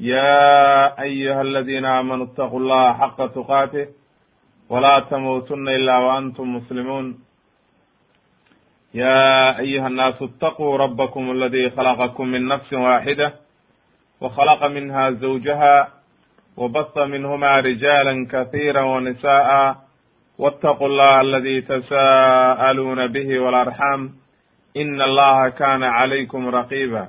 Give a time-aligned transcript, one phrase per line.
[0.00, 3.86] يا أيها الذين آمنوا اتقوا الله حق تقاته
[4.68, 7.18] ولا تموتن إلا وأنتم مسلمون
[8.94, 13.34] يا أيها الناس اتقوا ربكم الذي خلقكم من نفس واحدة
[14.20, 15.88] وخلق منها زوجها
[16.56, 19.76] وبث منهما رجالا كثيرا ونساء
[20.38, 24.12] واتقوا الله الذي تساءلون به والأرحام
[24.76, 27.08] إن الله كان عليكم رقيبا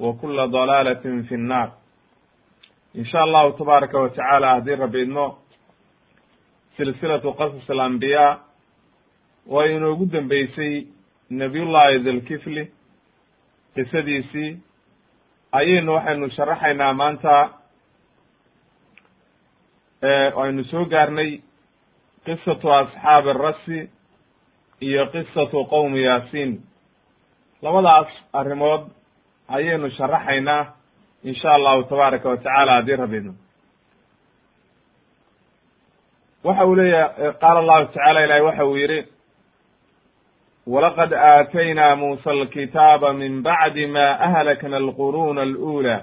[0.00, 1.70] wa kula dalaalatin fi nnaar
[2.94, 5.26] insha allahu tabaaraka wa tacaala haddii rabbi idmo
[6.76, 8.38] silsilatu qasas alambiyaa
[9.46, 10.86] waa inoogu dambeysay
[11.30, 12.64] nabiyullahi dilkifli
[13.74, 14.50] qisadiisii.
[15.52, 17.34] Ayaynu waxaynu sharaxaynaa maanta
[20.42, 21.30] aynu soo gaarnay
[22.24, 23.78] qisatu asxaabi arasi
[24.80, 26.52] iyo qisatu qowmi yaasiin.
[27.62, 28.82] Labadaas arrimood
[29.48, 30.66] ayaynu sharaxaynaa
[31.24, 33.34] in sha allahu tabaaraka wa tacaala haddii rabidno
[36.44, 39.00] waxa uu leeyahay qaala allahu tacala ilahi waxa uu yihi
[40.66, 45.96] walaqad aataynaa muusa alkitaaba min bacdi ma ahlakna alquruna alأulى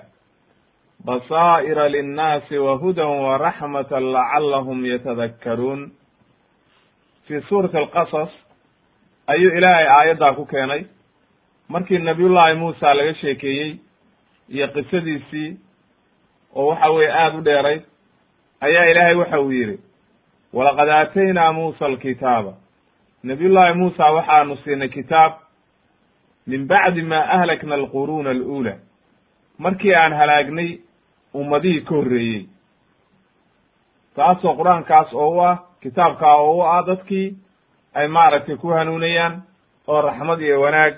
[1.06, 5.92] basaa'ira linnaasi wahudan waraxmata lacalahum yatadakkaruun.
[7.28, 8.30] Fi suurati alqasas
[9.28, 10.86] ayuu ilaahay aayaddaa ku keenay
[11.70, 13.76] markii nabiyullaahi muusa laga sheekeeyey
[14.50, 15.58] iyo qisadiisii
[16.56, 17.80] oo waxa weye aada u dheeray
[18.62, 19.80] ayaa ilaahay waxa uu yidhi
[20.54, 22.54] walaqad aataynaa muusa alkitaaba.
[23.24, 25.34] Nabiyullaahi muusa waxaanu siinay kitaab
[26.48, 28.74] min bacdi ma ahlakna alquruuna alأuulى
[29.58, 30.78] markii aan halaagnay
[31.34, 32.46] ummadihii ka horreeyey.
[34.16, 37.36] Taasoo qur'aankaas oo u ah kitaabkaa oo u ah dadkii
[37.94, 39.42] ay maaragtay ku hanuunayaan
[39.88, 40.94] oo raxmad iyo wanaag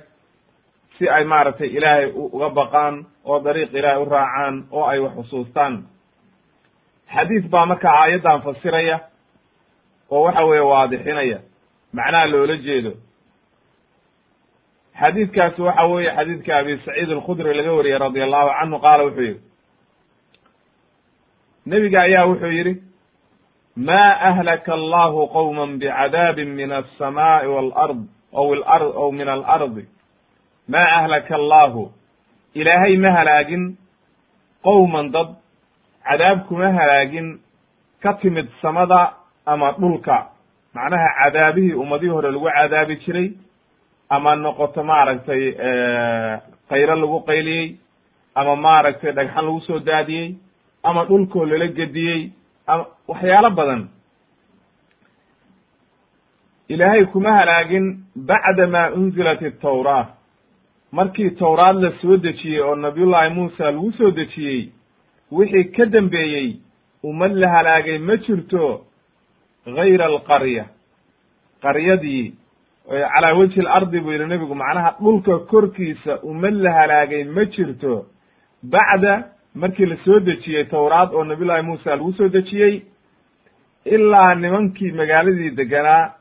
[0.97, 5.83] si ay maaragtay ilaahay uga baqaan oo dariiq ilaahay u raacaan oo ay wax xusuustaan.
[7.13, 8.99] Xadiis baa marka aayaddan fasiraya
[10.11, 11.39] oo waxa weeye waadixinaya.
[11.93, 12.91] Macnaha loola jeedo.
[14.99, 19.39] Xadiidkaasi waxa weeye xadiidka abi saciid alkhudri laga wariyey radi allahu canhu qaala wuxuu yihi
[21.65, 22.73] nebiga ayaa wuxuu yidhi
[23.75, 27.99] ma ahlaka allahu qowma bicadaabin min alsamaai walard
[28.33, 29.83] aw ar aw min alardi
[30.67, 31.91] ma ahlaka allahu?
[32.55, 33.77] Ilaahay ma halaagin.
[34.63, 35.35] Qowman dad
[36.07, 37.39] cadaab kuma halaagin.
[38.01, 39.13] Ka timid samada
[39.45, 40.29] ama dhulka.
[40.73, 43.33] Macnaha cadaabihii ummadihii hore lagu cadaabi jiray.
[44.09, 45.51] Ama noqoto maaragtay
[46.69, 47.77] qayro lagu qayliyey.
[48.35, 50.35] Ama maaragtay dhagxan lagu soo daadiyey.
[50.83, 52.31] Ama dhulkoo lala gediyey.
[52.67, 53.89] Ama waxyaalo badan.
[56.69, 60.14] Ilaahay kuma halaagin bacda ma unzilat atawraa
[60.91, 64.69] markii towraad la soo dejiyey oo nabiyullaahi muusa lagu soo dejiyey
[65.31, 66.55] wixii ka dambeeyey
[67.03, 68.81] ummad la halaagay ma jirto
[69.65, 70.65] gayra alqarya.
[71.61, 72.33] Qaryadii
[72.89, 78.05] calaa wejhi alardi buu yihi nebigu macnaha dhulka korkiisa ummad la halaagay ma jirto.
[78.63, 79.13] Bacda
[79.55, 82.81] markii la soo dejiyey towraad oo nabiyullaahi muusa lagu soo dejiyey
[83.85, 86.13] ilaa nimankii magaaladii deganaa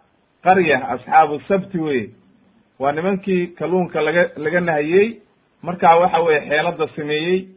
[0.45, 2.03] qarya asxaabu sabti wey
[2.79, 5.21] waa nimankii kalluunka laga laga nahiyey.
[5.63, 7.49] Markaa waxa weeye xeelada sameeyey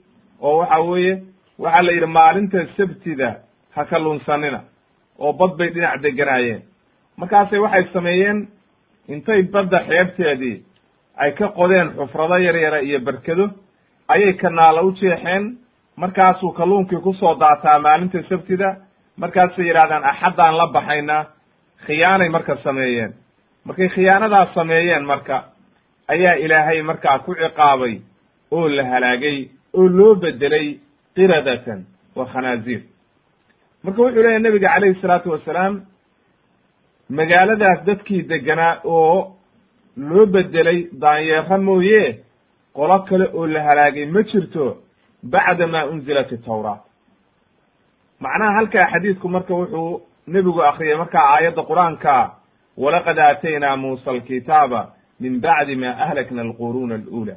[0.42, 1.24] oo waxa weeye
[1.60, 3.30] waxaa la yidhi maalinta sabtida
[3.76, 4.60] ha kalluunsanina
[5.20, 6.62] oo bad bay dhinac deganaayeen.
[7.18, 8.48] Markaasay waxay sameeyeen
[9.08, 10.64] intay badda xeebteedii
[11.18, 13.50] ay ka qodeen xufrado yar yara iyo berkado
[14.08, 15.58] ayay kanaala u jeexeen.
[15.98, 18.76] Markaasuu kalluunkii ku soo daataa maalinta sabtida.
[19.18, 21.26] Markaasay yidhahdaan axaddaan la baxaynaa
[21.86, 23.14] khiyaanay marka sameeyeen
[23.68, 25.38] markay khiyaanadaas sameeyeen marka
[26.14, 27.94] ayaa ilaahay markaa ku ciqaabay
[28.56, 29.38] oo la halaagay
[29.78, 30.68] oo loo bedelay
[31.16, 31.80] qiradatan
[32.18, 32.82] wa khanaaziir
[33.84, 35.74] marka wuxuu leeyahy nebiga calayhi salaatu wasalaam
[37.20, 39.36] magaaladaas dadkii deganaa oo
[40.10, 42.04] loo bedelay daanyeero mooye
[42.78, 44.66] qolo kale oo la halaagay ma jirto
[45.34, 46.82] bacda ma unzilat itawraat
[48.24, 50.02] macnaha halkaa xadiidku marka wuxuu
[50.34, 52.14] nebigu akriyay markaa aayadda qur'aanka
[52.78, 54.82] walaqad aataynaa muusa alkitaaba
[55.20, 57.36] min bacdi ma ahlakna alquruuna alula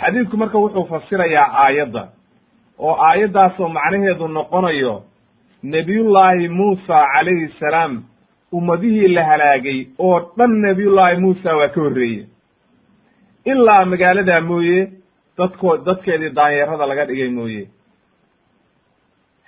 [0.00, 2.02] xadiidku marka wuxuu fasirayaa aayadda
[2.78, 4.94] oo aayaddaasoo macnaheedu noqonayo
[5.62, 8.02] nebiyullaahi muusa calayhi salaam
[8.52, 12.26] ummadihii la halaagay oo dhan nebiyullaahi muusa waa ka horreeye
[13.44, 14.80] ilaa magaaladaa mooye
[15.38, 17.62] dadko dadkeedii daanyeerada laga dhigay mooye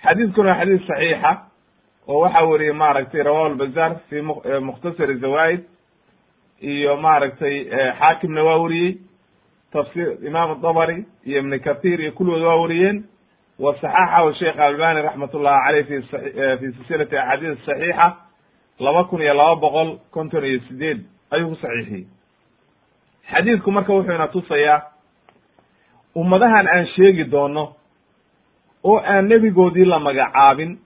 [0.03, 1.31] xadiidkuna waa xadiis saxiixa
[2.07, 4.21] oo waxaa weriyey maaragtay rawahu lbazaar fi
[4.61, 5.61] mukhtasari zawaid
[6.61, 7.55] iyo maaragtay
[7.99, 8.97] xaakimna waa weriyey
[9.71, 13.03] tafsir imaam dabari iyo ibn kathir iyo kulligood waa weriyeen
[13.59, 16.01] wa saxaxahu sheekh albani raxmat ullahi caleyh fi
[16.59, 18.07] fi silsilati axaadiis saxiixa
[18.79, 20.99] laba kun iyo laba boqol konton iyo sideed
[21.31, 22.05] ayuu ku saxiixiyey.
[23.31, 24.81] Xadiidku marka wuxuu ina tusayaa
[26.15, 27.73] ummadahan aan sheegi doono
[28.83, 30.77] oo aan nebigoodii la magacaabin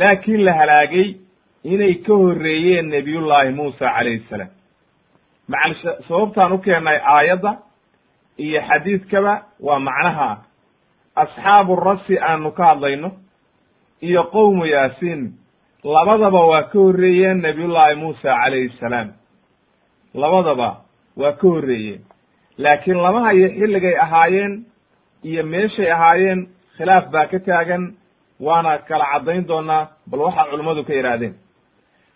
[0.00, 1.08] laakiin la halaagay
[1.72, 4.50] inay ka horreeyeen nebiyullaahi muusa calayhi salaam.
[5.48, 5.74] Macal
[6.08, 7.52] sababtaan u keennay aayadda
[8.44, 9.34] iyo xadiidkaba
[9.66, 10.28] waa macnaha
[11.22, 13.10] asxaabu rasi aanu ka hadlayno
[14.08, 15.22] iyo qowmu yaasiin
[15.94, 19.08] labadaba waa ka horreeyeen nebiyullaahi muusa calayhi salaam.
[20.14, 20.68] Labadaba
[21.16, 22.00] waa ka horreeyeen.
[22.58, 24.64] Laakiin lama hayo xilligay ahaayeen
[25.24, 26.40] iyo meeshay ahaayeen
[26.76, 27.94] khilaaf baa ka taagan
[28.40, 31.34] waana kala caddayn doonaa bal waxa culummadu ka yidhaahdeen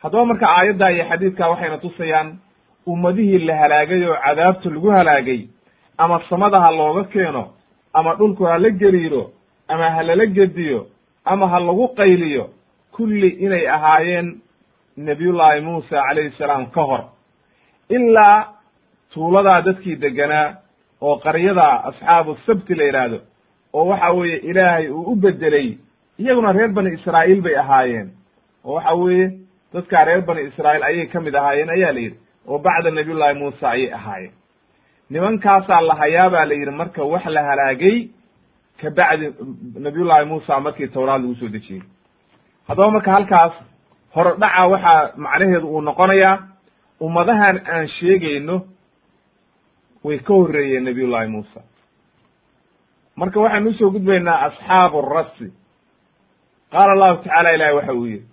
[0.02, 2.38] haddaba marka aayadda iyo xadiidka waxayna tusayaan
[2.86, 5.40] ummadihii la halaagay oo cadaabta lagu halaagay
[5.98, 7.44] ama samada ha looga keeno
[7.92, 9.30] ama dhulku ha la geliiro
[9.68, 10.86] ama ha lala gediyo
[11.24, 12.50] ama ha lagu qayliyo
[12.96, 14.40] kulli inay ahaayeen
[14.96, 17.04] nebiyullaahi muusa calayhi salaam ka hor.
[17.88, 18.46] Ilaa
[19.14, 20.54] tuuladaa dadkii deganaa
[21.00, 23.18] oo qaryada asxaabu sabti la yidhaahdo
[23.72, 25.78] oo waxa weeye ilaahay uu u bedelay
[26.18, 28.08] iyaguna reer bani israa'iil bay ahaayeen.
[28.64, 29.26] Oo waxa weeye
[29.74, 32.18] dadkaa reer bani israa'iil ayay ka mid ahaayeen ayaa la yidhi.
[32.48, 34.32] Oo bacda nabiyullaahi muusa ayay ahaayeen.
[35.10, 38.08] Nimankaasaa la hayaa baa la yidhi marka wax la halaagay
[38.80, 39.26] ka bacdi
[39.80, 41.82] nabiyullaahi muusa markii tawraad lagu soo dejiyey.
[42.68, 43.52] Haddaba marka halkaas
[44.14, 46.38] horodhaca waxaa macnaheedu uu noqonayaa
[47.00, 48.56] ummadahan aan sheegayno
[50.04, 51.60] way ka horreeyeen nabiyullaahi muusa.
[53.16, 55.52] Marka waxaanu u soo gudbaynaa asxaabu rasi
[56.72, 58.24] qaala allahu tacaala ilahi waxa uu yihi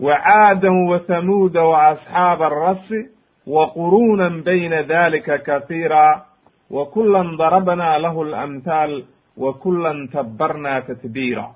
[0.00, 3.00] wacaadan wathamuuda waasxaaba arasi
[3.46, 6.24] waquruna bayna dalika kahiira
[6.70, 9.02] wakulan darabna lahu lamhaal
[9.36, 11.46] wakulan tabbarna tatbiira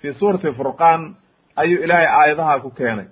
[0.00, 1.14] fi suurati furqaan
[1.56, 3.06] ayuu ilaahay aayadaha ku keenay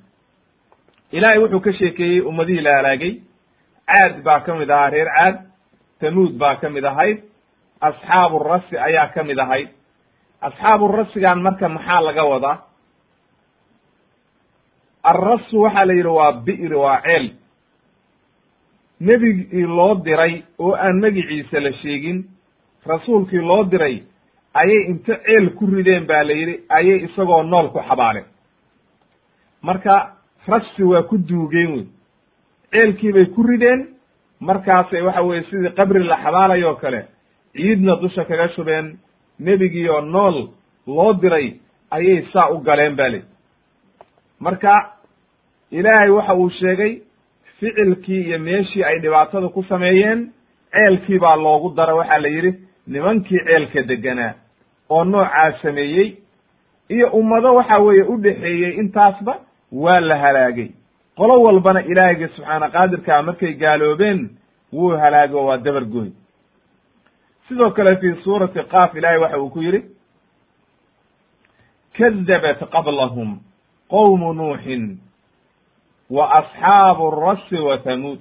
[1.12, 3.12] ilaahay wuxuu ka sheekeeyey ummadihii la halaagay
[3.93, 5.37] caad baa ka mid ahaa reer caad
[6.00, 7.19] tamuud baa ka mid ahayd
[7.81, 9.69] asxaabu rasi ayaa ka mid ahayd
[10.46, 12.58] asxaabu rasigan marka maxaa laga wadaa
[15.02, 17.26] alrasu waxaa la yidhi waa bi'ri waa ceel.
[19.00, 22.24] Nebigii loo diray oo aan magiciisa la sheegin
[22.86, 24.02] rasuulkii loo diray
[24.54, 28.25] ayay inta ceel ku rideen ba la yidhi ayay isagoo nool ku xabaaleen
[29.62, 30.14] marka
[30.49, 31.87] rasi waa ku duugeen wey.
[32.72, 33.80] Ceelkii bay ku rideen
[34.40, 37.00] markaasay waxa weye sidii qabri la xabaalayoo kale
[37.54, 38.99] ciidna dusha kaga shubeen
[39.46, 40.37] nebigii oo nool
[40.87, 41.46] loo diray
[41.90, 43.20] ayay saa u galeen ba li
[44.40, 44.72] marka
[45.70, 46.92] ilaahay waxa uu sheegay
[47.58, 50.20] ficilkii iyo meeshii ay dhibaatada ku sameeyeen
[50.72, 52.52] ceelkii baa loogu dara waxaa la yidhi
[52.87, 54.34] nimankii ceelka deganaa
[54.90, 56.08] oo noocaa sameeyey
[56.88, 59.34] iyo ummado waxa weeye u dhexeeyey intaasba
[59.72, 60.68] waa la halaagay.
[61.16, 64.20] Qolo walbana ilaahayga subxaana qaadirkaa markay gaaloobeen
[64.72, 66.11] wuu halaago waa dabar gooy
[67.52, 69.80] sidoo kale fi suurati qaaf ilahay waxa uu ku yidhi
[71.97, 73.40] kadabat qablahum
[73.88, 74.99] qowmu nuuxin
[76.11, 78.21] wa asxaabu rasi wa tamuud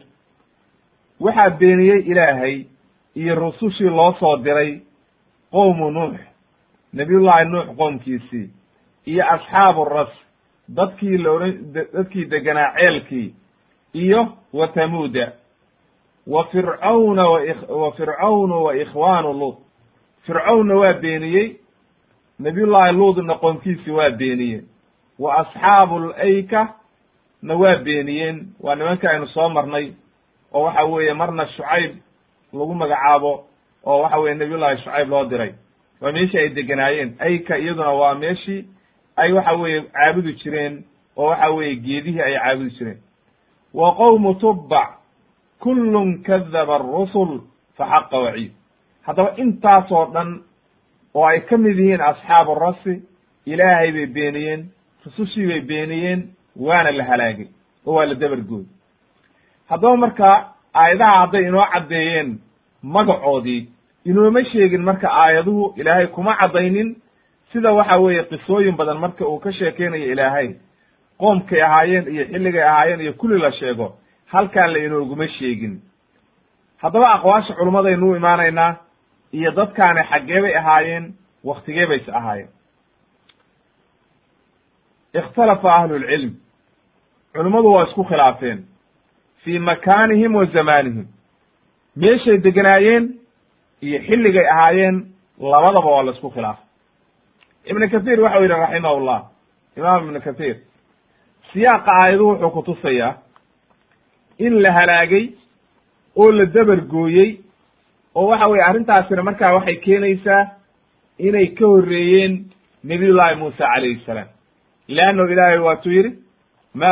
[1.19, 2.65] waxaa beeniyey ilaahay
[3.15, 4.81] iyo rusushii loo soo diray
[5.51, 6.19] qowmu nuux
[6.93, 8.50] nabiyullaahi nuux qoomkiisii
[9.05, 10.11] iyo asxaabu ras
[10.69, 13.33] dadkii laodhan dadkii deganaa ceelkii
[13.93, 15.31] iyo wa tamuuda
[16.27, 17.29] wa fircawna
[17.69, 19.55] wa fircawnu wa ikhwaanu luud
[20.25, 21.55] fircawnna waa beeniyey
[22.39, 24.65] nabiyullaahi luudna qoomkiisii waa beeniyeen
[25.19, 26.73] wa asxaabu layka
[27.41, 29.91] na waa beeniyeen waa nimanka aynu soo marnay
[30.53, 31.95] oo waxa weeye marna shucayb
[32.53, 33.45] lagu magacaabo
[33.85, 35.53] oo waxa weye nabiyullahi shucayb loo diray
[36.01, 38.65] waa meeshii ay deganaayeen ayka iyaduna waa meeshii
[39.15, 40.83] ay waxa weeye caabudi jireen
[41.17, 42.97] oo waxa weeye geedihii ay caabudi jireen
[43.73, 44.89] wa qowmu tubbac
[45.63, 47.41] kullun kadaba arusul
[47.77, 48.51] fa xaqa waciid.
[49.05, 50.29] Haddaba intaasoo dhan
[51.15, 53.01] oo ay ka mid yihiin asxaabu rasi
[53.45, 54.61] ilaahay bay beeniyeen
[55.05, 56.21] rusushii bay beeniyeen
[56.55, 57.47] waana la halaagay
[57.85, 58.63] oo waa la dabargooy
[59.69, 60.27] haddaba marka
[60.73, 62.39] aayadaha hadday inoo caddeeyeen
[62.83, 63.69] magacoodii
[64.05, 66.95] inooma sheegin marka aayaduhu ilaahay kuma caddaynin
[67.53, 70.49] sida waxa weeye qisooyin badan marka uu ka sheekeynayo ilaahay.
[71.19, 73.95] Qoomkay ahaayeen iyo xilligay ahaayeen iyo kulli la sheego
[74.31, 75.81] halkaan la inooguma sheegin.
[76.77, 78.75] Haddaba aqwaasha culummadaynu u imaanaynaa
[79.33, 82.50] iyo dadkaani xaggee bay ahaayeen waktigee bayse ahaayeen.
[85.13, 86.33] Ikhtalafa ahlulcilm
[87.33, 88.65] culimmadu waa isku khilaafeen.
[89.43, 91.07] Fii makaanihim wa zamaanihim.
[91.95, 93.13] Meeshay deganaayeen
[93.81, 95.05] iyo xilligay ahaayeen
[95.39, 96.65] labadaba waa la isku khilaafay
[97.65, 99.19] ibnu kathiir waxau yidhi raximahullah
[99.77, 100.57] imaam ibnu kathiir
[101.53, 103.13] siyaaqa aayaduhu wuxuu kutusayaa
[104.45, 105.25] in la halaagay
[106.21, 107.29] oo la dabar gooyey
[108.15, 110.41] oo waxa weye arrintaasina markaa waxay keenaysaa
[111.27, 112.33] inay ka horreeyeen
[112.83, 114.27] nabiyullaahi muuse calayhi salaam.
[114.88, 116.12] Leanno ilaahay waatuu yidhi
[116.81, 116.89] ma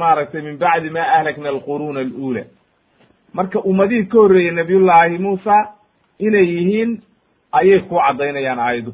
[0.00, 2.42] maaragtay min bacdi ma ahlakna alquruuna alula
[3.38, 5.56] marka ummadihii ka horreeyey nabiyullaahi muusa
[6.26, 6.90] inay yihiin
[7.58, 8.92] ayay ku caddaynayaan aayadu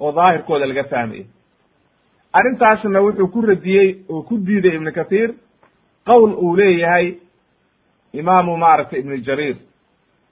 [0.00, 1.24] oo daahirkooda laga fahmaya
[2.38, 5.30] arrintaasna wuxuu ku radiyey oo ku diiday ibnu kathiir
[6.08, 7.06] qowl uu leeyahay
[8.12, 9.56] imaamu maaragtay ibnu jariir.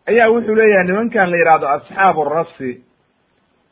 [0.08, 2.82] Ayaa wuxuu leeyahay nimankan la yidhahdo asxaabu rasi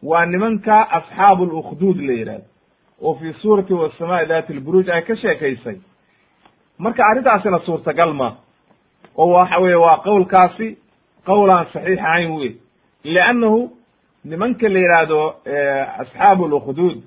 [0.02, 2.44] waa nimanka asxaabu lukhduud la yidhahdo
[3.02, 5.76] oo fi suurati wasamaai dati lburuuj ay ka sheekaysay.
[6.78, 8.36] Marka arrintaasina suurtagal ma
[9.16, 10.78] oo waxa weye waa qowlkaasi
[11.26, 12.52] qowlaan saxiix ahayn wey
[13.04, 13.70] liannahu
[14.25, 15.20] nimanka la yidhaahdo
[16.02, 16.98] asxaabu lukhduud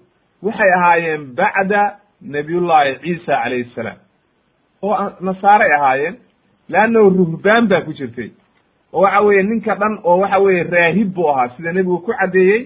[0.43, 3.97] waxay ahaayeen bacda nabiyullahi ciisa calayhi salaam
[4.81, 6.15] oo nasaaray ahaayeen
[6.69, 8.29] leannahu ruhbaan baa ku jirtay
[8.93, 12.61] oo waxa weeye ninka dhan oo waxa weeye raahib buu ahaa sida nebigu ku caddeeyey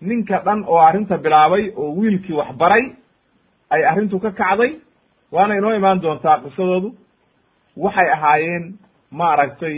[0.00, 2.84] ninka dhan oo arrinta bilaabay oo wiilkii wax baray
[3.70, 4.72] ay arrintu ka kacday
[5.32, 6.90] waana inoo imaan doontaa qisadoodu
[7.76, 8.64] waxay ahaayeen
[9.10, 9.76] maaragtay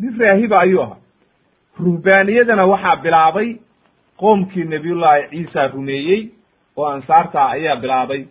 [0.00, 0.98] nin raahiba ayuu ahaa
[1.84, 3.48] ruhbaaniyadana waxaa bilaabay
[4.20, 6.20] qoomkii nabiyullaahi ciisa rumeeyey
[6.76, 8.22] oo ansaartaa ayaa bilaabay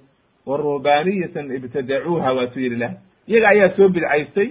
[0.45, 2.91] wa ruhbaaniyatan ibtadacuuha waatuu yidhi lah
[3.27, 4.50] iyaga ayaa soo bidcaystay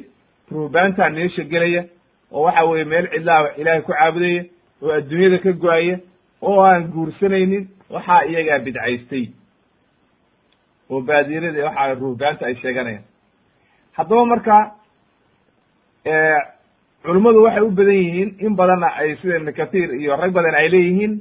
[0.50, 1.84] ruhbaantaa meesha gelaya
[2.32, 4.42] oo waxa weeye meel cidlaa ilaahay ku caabudaya
[4.82, 5.96] oo adduunyada ka go'aya
[6.42, 9.24] oo aan guursanaynin waxaa iyagaa bidcaystay.
[10.90, 13.04] Oo baadiyarada waxa ruhbaanta ay sheeganayaan.
[13.96, 14.56] Haddaba marka
[17.04, 20.68] culimmadu waxay u badan yihiin in badanna ay sida ibnu kathiir iyo rag badan ay
[20.68, 21.12] leeyihiin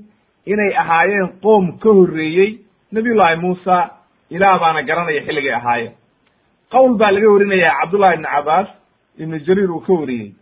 [0.45, 2.59] inay ahaayeen qoom ka horreeyey
[2.91, 3.77] nabiyullaahi muusa
[4.29, 5.93] ilaah baana garanaya xilligay ahaayeen.
[6.71, 8.67] Qowl baa laga warinaya cabdullahi ibnu cabaas
[9.19, 10.33] ibnu jariir uu ka wariyey.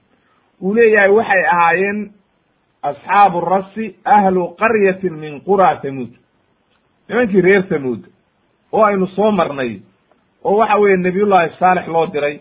[0.61, 2.11] Uu leeyahay waxay ahaayeen
[2.83, 6.11] asxaabu rasi ahlu qaryatin min qura tamuud
[7.09, 8.01] nimankii reer tamuud
[8.71, 9.79] oo aynu soo marnay
[10.43, 12.39] oo waxa weeye nabiyullaahi saalex loo diray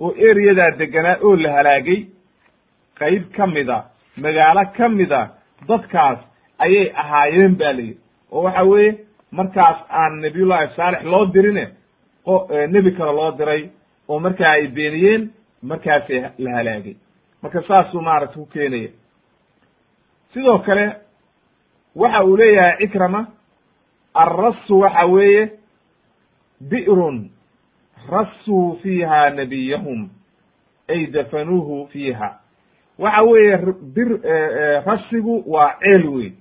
[0.00, 2.06] oo eriyadaa deganaa oo la halaagay
[2.98, 3.84] qayb ka mida
[4.16, 5.20] magaalo ka mida
[5.68, 6.18] dadkaas
[6.58, 7.98] ayay ahaayeen ba la yidhi.
[8.32, 8.98] Oo waxa weeye
[9.32, 11.68] markaas aan nabiyullaahi saalex loo dirine
[12.26, 13.70] o nebi kale loo diray
[14.08, 15.30] oo markaa ay beeniyeen
[15.62, 16.96] markaasay la halaagay.
[17.42, 18.88] Marka saasuu maaragta ku keenaya
[20.32, 20.92] sidoo kale
[21.96, 23.26] waxa uu leeyahay cikrama
[24.14, 25.52] alrasu waxa weeye
[26.60, 27.30] bi'run
[28.10, 30.08] rasuu fiiha nabiyahum
[30.88, 32.38] ay dafanuuhu fiiha.
[32.98, 33.56] Waxa weeye
[33.94, 34.08] bir
[34.86, 36.32] rasigu waa ceel weyn.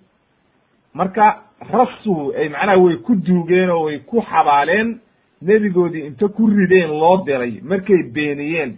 [0.94, 5.00] Marka rasu ay macnaha way ku duugeen oo way ku xabaaleen
[5.42, 8.78] nebigoodii inta ku rideen loo diray markay beeniyeen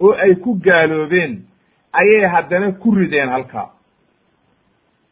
[0.00, 1.42] oo ay ku gaaloobeen
[1.92, 3.70] ayay haddana ku rideen halkaa.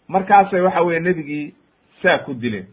[0.08, 1.54] Markaasay waxa weye nebigii
[2.02, 2.66] saa ku dileen.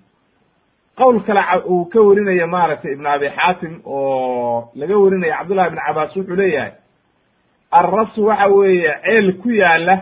[0.97, 6.15] Qowl kale uu ka warinaya maaragtay ibnu abi xaatim oo laga warinaya cabdullahi ibn cabaas
[6.15, 6.71] wuxuu leeyahay
[7.71, 9.95] alrasu waxa weeye ceel ku yaalla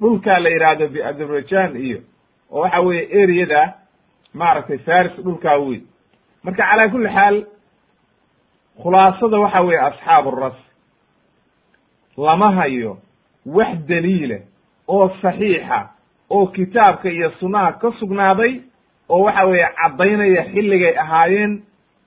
[0.00, 2.00] dhulkaa la yidhaahdo biazerbaijan iyo
[2.50, 3.74] oo waxa weeye ereyada
[4.34, 5.82] maaragtay faris dhulkaa weyn
[6.44, 7.36] marka calaa kulli xaal
[8.82, 10.58] khulaasada waxa weeye asxaabu ras
[12.16, 12.98] lama hayo
[13.46, 14.38] wax daliila
[14.88, 15.88] oo saxiixa
[16.30, 18.60] oo kitaabka iyo sunnaha ka sugnaaday
[19.08, 21.62] oo waxa weeye caddaynaya xilligay ahaayeen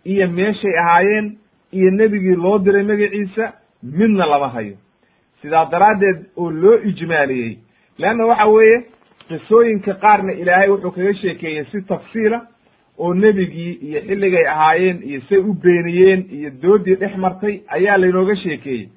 [0.05, 1.38] iyo meeshay ahaayeen
[1.71, 4.75] iyo nebigii loo diray magaciisa midna lama hayo.
[5.41, 7.57] Sidaa daraaddeed oo loo ijmaaliyey
[7.97, 8.77] leanna waxa weeye
[9.27, 12.47] qisooyinka qaarna ilaahay wuxuu kaga sheekeeyey si tafsiila
[13.03, 18.36] oo nebigii iyo xilligay ahaayeen iyo say u beeniyeen iyo doodii dhex martay ayaa laynooga
[18.43, 18.89] sheekeeyey.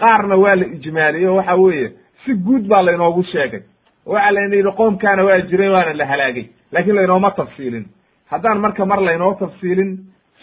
[0.00, 1.88] Qaarna waa la ijmaaliyey oo waxa weeye
[2.24, 3.60] si guud baa laynoogu sheegay.
[4.06, 7.86] Waxaa layna yidhi qoomkaana waa jireen waana la halaagay laakiin laynooma tafsiilin.
[8.30, 9.90] Haddaan marka mar laynoo tafsiilin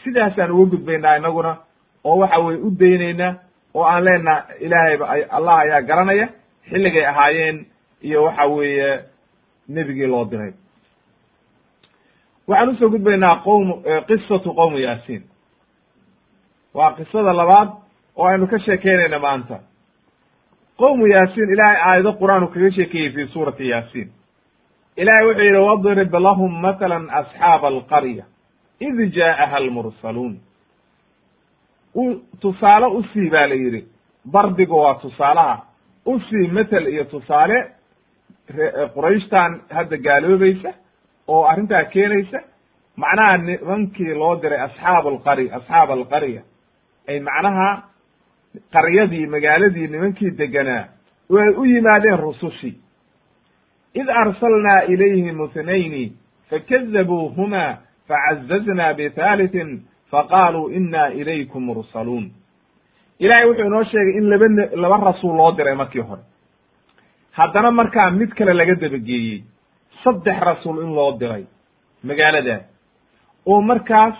[0.03, 1.57] sidaasaan uga gudbaynaa inaguna
[2.03, 3.33] oo waxa weye u daynaynaa
[3.73, 5.05] oo aan leenaha ilaahayba
[5.37, 6.27] allah ayaa garanaya
[6.69, 7.65] xilligay ahaayeen
[8.01, 8.99] iyo waxa weeye
[9.69, 10.51] nebigii loo diray
[12.47, 13.67] waxaan u soo gudbaynaa qowm
[14.07, 15.23] qisatu qowmu yaasiin.
[16.73, 17.69] Waa qisada labaad
[18.15, 19.59] oo aynu ka sheekeynayna maanta.
[20.77, 24.09] Qowmu yaasiin ilaahay aayado qur'aan uu kaga sheekeeyey fi suurati yaasiin.
[24.97, 28.23] Ilahay wuxuu yidhi wadrib lahum matala asxaaba alqarya
[28.79, 30.35] id jaa'aha almursaluun.
[31.95, 32.03] U
[32.41, 33.81] tusaale u sii baa la yidhi.
[34.33, 35.65] Dardigu waa tusaalaha
[36.05, 37.57] u sii matel iyo tusaale
[38.93, 40.69] qurayshtan hadda gaaloobaysa
[41.27, 42.39] oo arrintaa keenaysa
[42.97, 46.41] macnaha nimankii loo diray asxaabu alqari asxaab alqarya
[47.07, 47.83] ay macnaha
[48.73, 50.85] qaryadii magaaladii nimankii deganaa
[51.29, 52.75] way u yimaadeen rusushii
[53.93, 56.13] id arsalnaa ilayhim ithnayni
[56.49, 57.77] fakadabuuhuma
[58.07, 62.31] facazazna bithalitin faqaaluu ina ilaykum mursaluun
[63.19, 64.47] ilahay wuxuu inoo sheegay in laba
[64.83, 66.21] laba rasuul loo diray markii hore.
[67.31, 69.43] Haddana markaa mid kale laga dabageeyey
[70.03, 71.43] saddex rasuul in loo diray
[72.03, 72.63] magaaladaas
[73.45, 74.15] oo markaas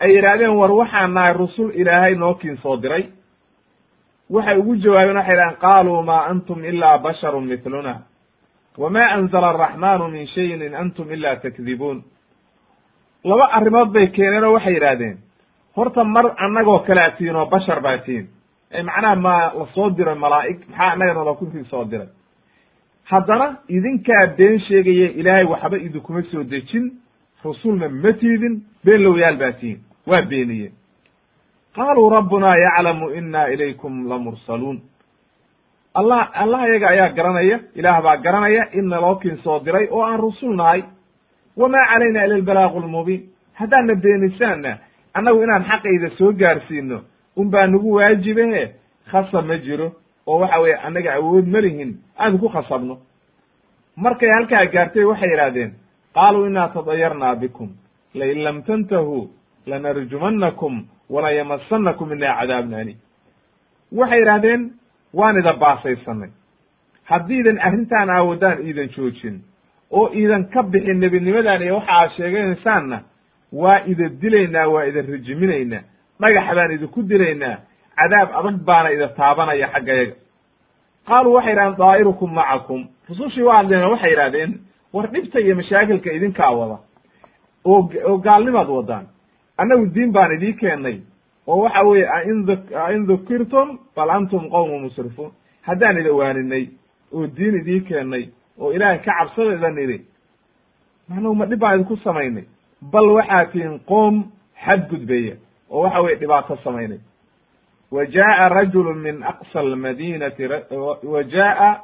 [0.00, 3.04] ay yidhaahdeen war waxaan nahay rusul ilaahay noo kiin soo diray.
[4.30, 7.94] Waxay ugu jawaabeen waxay yidhahdeen qaaluu maa antum ilaa basharun mithluna
[8.78, 12.02] wama anzala araxmanu min shayin in antum ila takdibuun.
[13.24, 15.16] Laba arrimood bay keeneen oo waxay yidhaahdeen
[15.76, 18.26] horta mar annagoo kalea tihin oo bashar baa tihin
[18.72, 22.08] ee macnaha ma la soo diray malaa'ig maxaa annagana lakuntii soo diray
[23.10, 26.90] haddana idinkaa been sheegaya ilaahay waxba idinkuma soo dejin
[27.44, 30.72] rusulna ma tiidin been lowyaal baa tihin waa beeniyeen.
[31.76, 34.80] Qaaluu rabbunaa yaclamu ina ilaykum lamursaluun.
[35.94, 40.20] Allah allah iyaga ayaa garanaya ilaah baa garanaya in naloo kiin soo diray oo aan
[40.20, 40.82] rusul nahay
[41.56, 43.22] wamaa calayna ila albalaaqu lmubiin
[43.54, 44.78] haddaadna beenisaanna
[45.14, 47.00] annagu inaan xaqayda soo gaarsiino
[47.36, 48.74] un baa nagu waajibahe
[49.10, 49.92] khasa ma jiro
[50.26, 52.98] oo waxa weeye annaga awood ma lihin aan ku khasabno.
[53.96, 55.72] Markay halkaa gaartay waxay yidhahdeen
[56.14, 57.68] qaaluu inaa tadayarnaa bikum
[58.14, 59.30] lain lam tantahuu
[59.66, 62.96] lanarjumannakum walayamasanakum minaa cadaabun alim
[63.92, 64.70] waxay yidhahdeen
[65.14, 66.30] waan ida baasaysanay.
[67.04, 69.36] Haddiidan arrintaan aawadaan iidan joojin
[69.90, 72.98] oo iidan ka bixin nebinimadan iyo waxa aad sheeganaysaanna
[73.52, 75.82] waa ida dilaynaa waa ida rijiminaynaa
[76.20, 77.56] dhagax baan idinku dilaynaa
[77.98, 80.14] cadaab adag baana ida taabanaya xaggayaga
[81.08, 82.80] qaaluu waxay yidhahdeen daa'irukum macakum.
[83.08, 84.50] Rusushii waa hadleen waxay yidhahdeen
[84.92, 86.78] war dhibta iyo mashaakilka idinkaa wada.
[87.64, 89.06] Oo oo gaalnimaad wadaan.
[89.58, 90.96] Annagu diin baan idii keennay
[91.46, 92.08] oo waxa weeye
[92.86, 95.30] ain dukirtum bal antum qowmu musrifuun.
[95.62, 96.64] Haddaan ida waaninay
[97.12, 98.24] oo diin idii keennay
[98.58, 99.98] oo ilaahay ka cabsada idan idhi
[101.08, 102.44] macnuhu ma dhib baan idinku samaynay
[102.92, 103.44] bal waxaa
[103.90, 104.14] qoom
[104.64, 105.34] xadgudbeeya
[105.70, 106.98] oo waxa weye dhibaato samaynay
[107.92, 111.22] wjaa rajulu min aqsa almadinati wa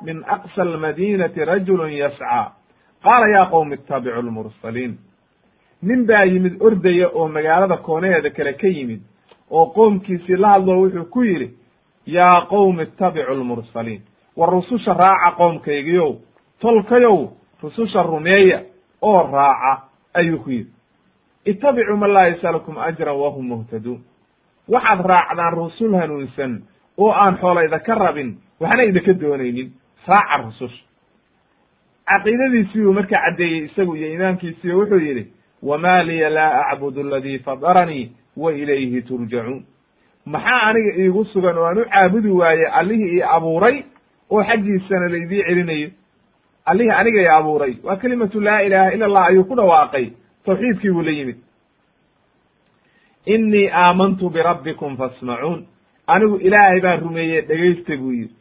[0.02, 2.52] min aqsa almadinati rajulu yascaa
[3.02, 4.98] qaala ya qowmi itaabicu lmursaliin
[5.82, 9.00] nin baa yimid ordaya oo magaalada koonaheeda kale ka yimid.
[9.52, 11.56] oo qoomkiisii la hadloo wuxuu ku yidhi
[12.06, 14.02] yaa qowmi itabicu lmursaliin.
[14.36, 16.14] War rususha raaca qoomkaygiyow
[16.60, 17.28] tolkayow
[17.62, 18.62] rususha rumeeya
[19.02, 19.82] oo raaca
[20.14, 20.70] ayuu ku yidhi.
[21.44, 24.00] Itabicuu man laa yas'alukum ajran wahum muhtaduun
[24.68, 26.62] waxaad raacdaan rusul hanuunsan
[26.98, 29.72] oo aan xoolayda ka rabin waxna idinka doonaynin.
[30.08, 30.84] Raaca rususha
[32.06, 38.10] caqiidadiisii uu markaa caddeeyey isagu iyo imaamkiisiiyo wuxuu yidhi wama liya laa acbudu aladii fadaranii
[38.36, 39.64] wa ilayhi turjacuun
[40.26, 43.82] maxaa aniga iigu sugan oo aan u caabudi waaye allihii ii abuuray
[44.30, 45.88] oo xaggiisana laydii celinayo?
[46.64, 47.74] Allihii aniga i abuuray.
[47.82, 50.06] Waa kelimatu laa ilaha ila allah ayuu ku dhawaaqay.
[50.44, 51.36] Tawxiidkii buu la yimid
[53.26, 55.64] innii aamantu birabbikum fasmacuun
[56.06, 58.34] anigu ilaahay baan rumeeyey dhegaysta buu yidhi.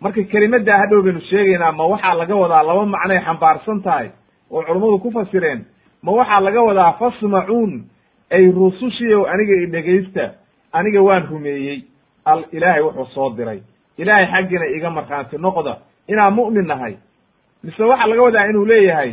[0.00, 4.08] Marka kelimaddaa hadhow baynu sheegaynaa ma waxaa laga wadaa laba macnay xambaarsan tahay
[4.50, 5.64] oo culummadu ku fasireen?
[6.02, 7.84] Ma waxaa laga wadaa fasmacuun
[8.30, 10.24] ay rusushiiow aniga i dhegaysta
[10.72, 11.84] aniga waan rumeeyey.
[12.24, 13.60] Al ilaahay wuxuu soo diray.
[13.98, 16.94] Ilaahay xaggiina iga markhaanti noqda inaan mu'min nahay.
[17.64, 19.12] Mise waxaa laga wadaa inuu leeyahay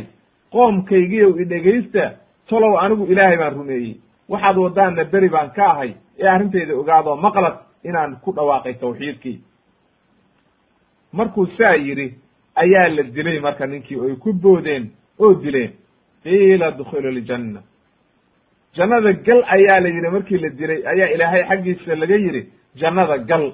[0.52, 2.12] qoomkaygiiow i dhegaysta
[2.48, 3.96] tolow anigu ilaahay baan rumeeyey
[4.28, 9.40] waxaad wadaanna beri baan ka ahay ee arrintayda ogaadoo maqlad inaan ku dhawaaqay tawxiidkii.
[11.12, 12.14] Markuu saa yidhi
[12.54, 15.72] ayaa la dilay marka ninkii oy ku boodeen oo dileen
[16.22, 17.60] qiila dkhulu ljanna
[18.76, 22.42] jannada gal ayaa la yidhi markii la dilay ayaa ilaahay xaggiisa laga yidhi
[22.80, 23.52] jannada gal.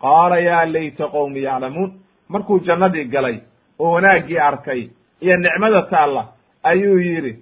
[0.00, 1.90] Qaala yaa layta qowmi yaclamuun.
[2.28, 3.36] Markuu jannadii galay
[3.78, 4.88] oo wanaaggii arkay
[5.20, 6.22] iyo nicmada taalla
[6.62, 7.32] ayuu yidhi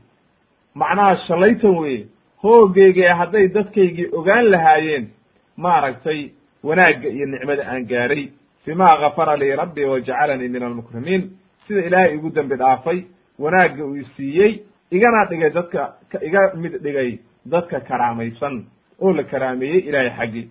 [0.75, 2.07] macnaha shalaytan weeye
[2.43, 5.09] hoogeyga hadday dadkaygii ogaan lahaayeen
[5.57, 6.31] maaragtay
[6.63, 8.29] wanaagga iyo nicmada aan gaaray.
[8.67, 11.31] Bima gafara lii rabbi wajacalanii min almukrimiin.
[11.67, 13.03] Sida ilaahay igu dembi dhaafay
[13.39, 18.65] wanaagga uu siiyey igana dhigay dadka iga mid dhigay dadka karaamaysan
[19.01, 20.49] oo la karaameeyey ilaahay xaggii.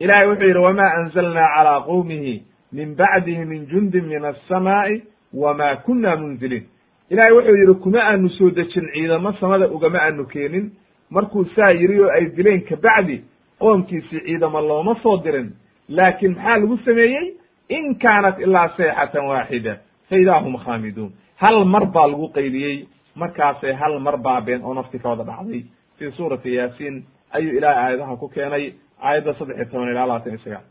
[0.00, 2.42] Ilahay wuxuu yidhi wama anzalnaa calaa qowmihi
[2.72, 5.02] min bacdihi min jundin min alsamaa'i
[5.34, 6.64] wama kuna munziliin
[7.10, 10.70] ilahay wuxuu yidhi kuma aanu soo dejin ciidamo samada ugama aanu keenin.
[11.10, 13.24] Markuu saa yidhi oo ay dileen kabacdi
[13.58, 15.52] qoomkiisii ciidamo looma soo dirin.
[15.88, 17.26] Laakiin maxaa lagu sameeyey?
[17.68, 19.76] In kaanat ilaa sayxatan waaxida.
[20.08, 21.12] Fa idaa hum khaamiduun.
[21.36, 25.62] Hal mar baa lagu qaydiyey markaasay hal mar baabeen oo nafti ka dhacday.
[25.98, 30.42] Fii suurati yaasiin ayuu ilahay aayadaha ku keenay aayadda saddex iyo toban ilaa labaatan iyo
[30.44, 30.66] sagaal.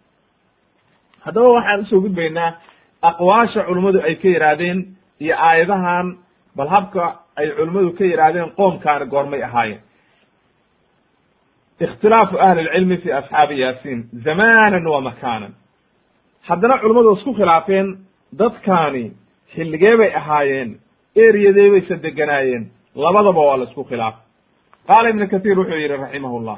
[1.25, 2.52] Haddaba waxaan u soo gudbaynaa
[3.02, 4.80] aqwaasha culummadu ay ka yidhaahdeen
[5.19, 6.17] iyo aayadahan
[6.55, 7.03] bal habka
[7.39, 9.81] ay culimmadu ka yidhaahdeen qoomkaani goormay ahaayeen.
[11.79, 15.53] Ikhtilaafu ahli lcilmi fi asxaabi yaasiin zamanan wa makaanan.
[16.47, 17.88] Haddana culummadu isku khilaafeen
[18.39, 19.03] dadkaani
[19.53, 20.69] xilligee bay ahaayeen
[21.15, 22.63] eriyadee bayse deganaayeen
[22.95, 24.23] labadaba waa la isku khilaafay
[24.88, 26.57] qaala ibnu kathiir wuxuu yidhi raximahullah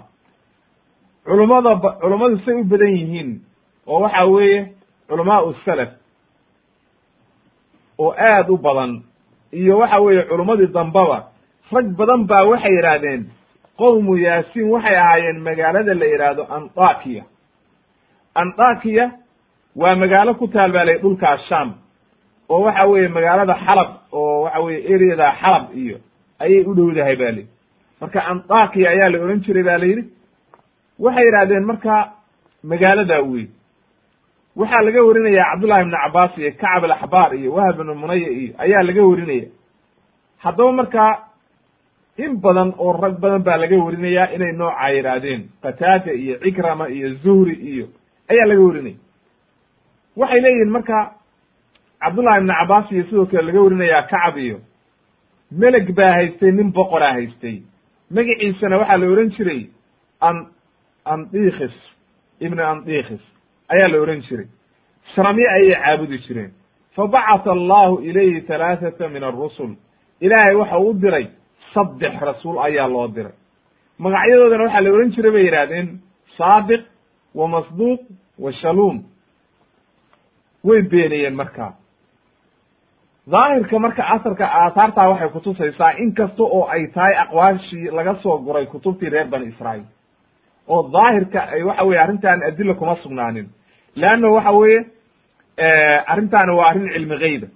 [1.25, 3.29] culummada culummadu say u badan yihiin
[3.87, 4.59] oo waxa weeye
[5.07, 5.89] culamaau salaf
[7.97, 8.91] oo aad u badan
[9.51, 11.17] iyo waxa weeye culummadii dambaba
[11.71, 13.21] rag badan baa waxay yidhaahdeen
[13.77, 17.23] qowmu yaasiin waxay ahaayeen magaalada la yidhaahdo antakiya
[18.35, 19.11] antakiya
[19.75, 21.73] waa magaalo ku taal baa la dhulkaa sham
[22.49, 25.97] oo waxa weeye magaalada xalab oo waxa weye ereada xalab iyo
[26.39, 27.43] ayay u dhowdahay ba li
[28.01, 30.03] marka antakiya ayaa la odhan jiray ba la yidhi
[30.99, 31.93] waxay yidhahdeen marka
[32.63, 33.45] magaaladaa wey
[34.55, 38.83] waxaa laga warinaya cabdullahi ibnu cabaas iyo kacab alaxbaar iyo wahab ibnu munaya iyo ayaa
[38.87, 39.47] laga warinaya.
[40.43, 41.13] Haddaba markaa
[42.17, 47.07] in badan oo rag badan baa laga warinayaa inay noocaa yidhaahdeen qataada iyo cikrama iyo
[47.23, 47.85] zuhri iyo
[48.31, 48.97] ayaa laga warinaya.
[50.19, 50.97] Waxay leeyihiin marka
[52.03, 54.57] cabdullahi ibnu cabaas iyo sidoo kale laga warinayaa kacab iyo
[55.51, 57.57] meleg baa haystay nin boqoraa haystay.
[58.11, 59.61] Magaciisana waxaa la ohan jiray
[60.27, 60.37] an
[61.13, 61.75] andikis
[62.45, 63.23] ibnu andikis
[63.73, 64.47] ayaa la ohan jiray.
[65.15, 66.51] Sramye ayay caabudi jireen.
[66.95, 69.71] Fabacata allahu ilayhi halaathata min arusul
[70.21, 71.25] ilaahay waxa u diray
[71.73, 73.35] saddex rasuul ayaa loo diray.
[73.99, 75.87] Magacyadoodana waxaa la ohan jiray bay yidhahdeen
[76.37, 76.81] saadiq
[77.35, 78.01] wa masduuq
[78.43, 78.97] wa shaluum.
[80.63, 81.73] Way beenayeen markaa
[83.31, 88.65] daahirka marka asarka aahaartaa waxay kutusaysaa in kasta oo ay tahay aqwaashii laga soo guray
[88.65, 89.85] kutubtii reer bani israa'iil.
[90.67, 93.47] Oo daahirka ay waxa weye arrintan adila kuma sugnaanin
[93.95, 94.85] leanno waxa weeye
[96.07, 97.47] arrintaani waa arrin cilmi geyba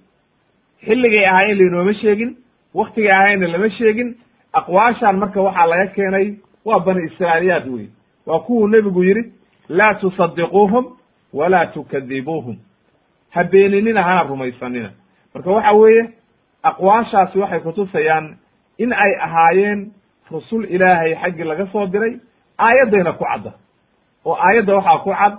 [0.86, 2.36] xilligay ahaayeen lainooma sheegin
[2.74, 4.14] waktigay ahaynna lama sheegin
[4.52, 7.86] aqwaashan marka waxaa laga keenay waa bani israailiyaad wey
[8.26, 9.32] waa kuwuu nebigu yidhi
[9.68, 10.84] laa tusadiquuhum
[11.32, 12.56] walaa tukadibuuhum.
[13.30, 14.90] Ha beeninina hana rumaysanina.
[15.34, 16.10] Marka waxa weeye
[16.62, 18.36] aqwaashaasi waxay kutusayaan
[18.78, 19.90] in ay ahaayeen
[20.30, 22.14] rusul ilaahay xaggii laga soo diray
[22.58, 23.52] aayaddayna ku cadda.
[24.24, 25.34] Oo aayadda waxaa ku cad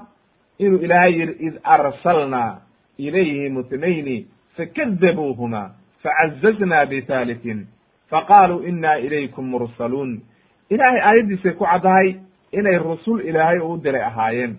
[0.59, 2.59] inuu ilaahay yidhi id arsalnaa
[2.97, 5.71] ilayhim itnayni fakadabuuhuma
[6.03, 7.67] facazazna bithalitin
[8.09, 10.21] faqaaluu ina ilaykum mursaluun.
[10.69, 12.15] Ilaahay aayaddiisay ku caddahay
[12.51, 14.57] inay rusul ilaahay u diray ahaayeen.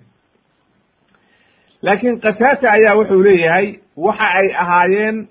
[1.82, 5.26] Laakiin qataata ayaa wuxuu leeyahay waxa ay ahaayeen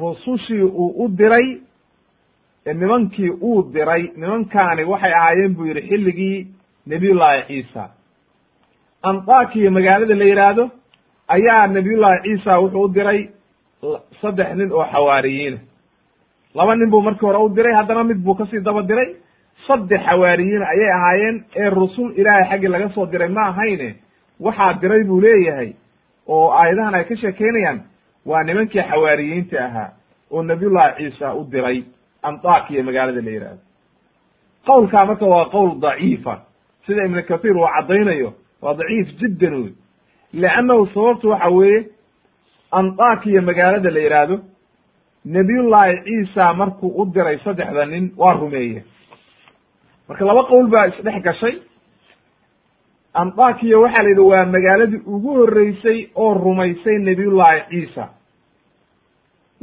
[0.00, 1.58] rusushii uu u diray
[2.74, 6.46] nimankii uu diray nimankaani waxay ahaayeen buu yidhi xilligii
[6.86, 7.90] nabiyullaahi ciisa
[9.10, 10.64] antakiya magaalada la yidhaahdo
[11.28, 13.20] ayaa nabiyullaahi ciisa wuxuu u diray
[14.22, 15.58] saddex nin oo xawaariyiina
[16.54, 19.08] laba nin buu markii hore u diray haddana mid buu ka sii daba diray.
[19.66, 23.94] Saddex xawaariyiin ayay ahaayeen ee rusul ilaahay xaggii laga soo diray ma ahayne
[24.40, 25.72] waxaa diray buu leeyahay
[26.28, 27.80] oo aayadahan ay ka sheekeynayaan
[28.26, 29.88] waa nimankii xawaariyiinta ahaa
[30.30, 31.84] oo nabiyullahi ciisa u diray.
[32.22, 33.60] Antakiya magaalada la yihahdo
[34.66, 36.34] qowlkaa marka waa qowl daciifa.
[36.86, 38.32] Sida ibnu kathiir uu caddaynayo
[38.64, 39.72] waa daciif jiddan wey
[40.42, 41.80] leannahu sababtu waxa weeye
[42.80, 44.36] antakiya magaalada la yidhaahdo
[45.36, 48.80] nabiyullaahi ciisa markuu u diray saddexda nin waa rumeeye
[50.08, 51.54] marka laba qowl baa isdhex gashay.
[53.22, 58.04] Antakiya waxaa la yidhi waa magaaladii ugu horreysay oo rumaysay nebiyullaahi ciisa.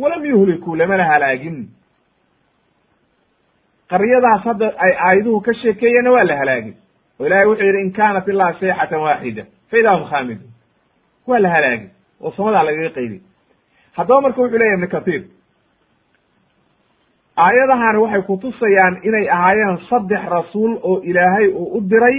[0.02, 1.58] Walam yuhliku lamana halaagin.
[3.92, 6.76] Qaryadaas hadda ay aayaduhu ka sheekeeyeenna waa la halaagin
[7.20, 9.44] oo ilahay wuxuu yidhi in kaanat ilaa sayxatan waaxida.
[9.70, 10.50] Fa idaa hum khaamidun.
[11.28, 11.90] Waa la halaagin
[12.22, 13.20] oo samadaa lagaga qayday
[13.98, 15.24] haddaba marka wuxuu leyahy ibnu kathiir
[17.38, 22.18] aayadahani waxay kutusayaan inay ahaayeen saddex rasuul oo ilaahay uu u diray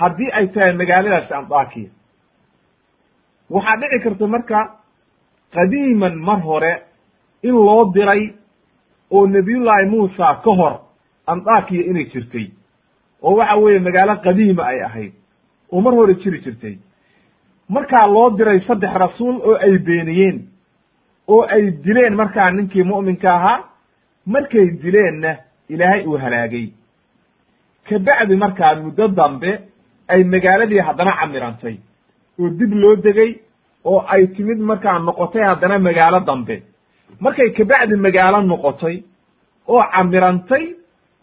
[0.00, 1.90] haddii ay tahay magaaladaasi antakiya
[3.50, 4.58] waxaa dhici karta marka
[5.54, 6.72] qadiiman mar hore
[7.42, 8.22] in loo diray
[9.10, 10.74] oo nebiyullaahi muusa ka hor
[11.26, 12.46] antakiya inay jirtay
[13.22, 15.12] oo waxa weeye magaalo qadiima ay ahayd
[15.72, 16.78] oo mar hore jiri jirtay.
[17.68, 20.38] Markaa loo diray saddex rasuul oo ay beeniyeen
[21.28, 23.64] oo ay dileen markaa ninkii mu'minka ahaa
[24.26, 25.36] markay dileenna
[25.68, 26.66] ilaahay uu halaagay.
[27.88, 29.50] Kabacdi markaa muddo dambe
[30.08, 31.76] ay magaaladii haddana camirantay
[32.40, 33.30] oo dib loo degay
[33.84, 36.62] oo ay timid markaa noqotay haddana magaalo dambe.
[37.20, 39.02] Markay kabacdi magaalo noqotay
[39.68, 40.64] oo camirantay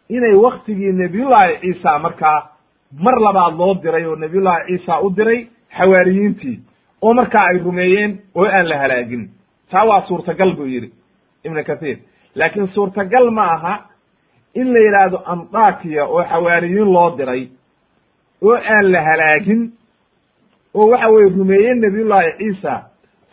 [0.09, 2.49] inay waktigii nebiyullaahi ciisa markaa
[3.03, 6.59] mar labaad loo diray oo nebiyullaahi ciisa u diray xawaariyiintii
[7.01, 9.29] oo markaa ay rumeeyeen oo aan la halaagin.
[9.71, 10.91] Taa waa suurtagal buu yidhi
[11.45, 11.97] ibnu kathiir
[12.35, 13.73] laakiin suurtagal ma aha
[14.55, 17.47] in la yidhaahdo antakiya oo xawaariyiin loo diray
[18.41, 19.71] oo aan la halaagin
[20.73, 22.81] oo waxa weye rumeeyeen nebiyullaahi ciisa.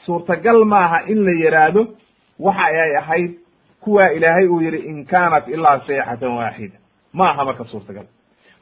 [0.07, 1.87] Suurtagal ma aha in la yidhaahdo
[2.41, 3.31] waxa ay ahayd
[3.85, 6.79] kuwaa ilaahay uu yidhi in kaanat ilaa sayxatan waaxida.
[7.13, 8.07] Ma aha marka suurtagal.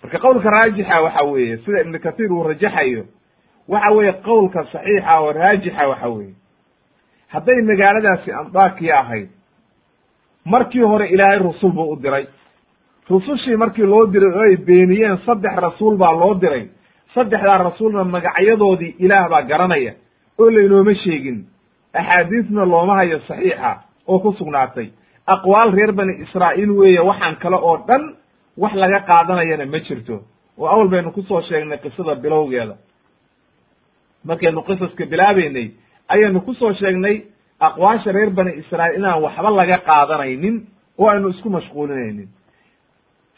[0.02, 3.04] Marka qowlka raajixa waxa weeye sida ibnu kathiir uu rajaxayo
[3.68, 6.35] waxa weeye qowlka saxiixa oo raajixa waxa weeye.
[7.28, 9.28] Hadday magaaladaasi antakiya ahayd
[10.44, 12.26] markii hore ilaahay rusul buu u diray.
[13.11, 16.68] Rusushii markii loo diray oo ay beeniyeen saddex rasuul baa loo diray.
[17.14, 19.92] Saddexdaa rasuulna magacyadoodii ilaah baa garanaya
[20.38, 21.46] oo laynooma sheegin.
[21.92, 24.88] Axaadiisna looma hayo saxiixa oo ku sugnaatay
[25.34, 28.02] aqwaal reer bani israa'iil weeye waxaan kale oo dhan
[28.62, 30.16] wax laga qaadanayana ma jirto.
[30.58, 32.76] Oo awal baynu ku soo sheegnay qisada bilowgeeda.
[34.24, 35.70] Markaynu qisaska bilaabeynay
[36.08, 37.16] ayaynu ku soo sheegnay
[37.60, 40.56] aqwaasha reer bani israa'iil inaan waxba laga qaadanaynin
[40.98, 42.28] oo aynu isku mashquulinaynin.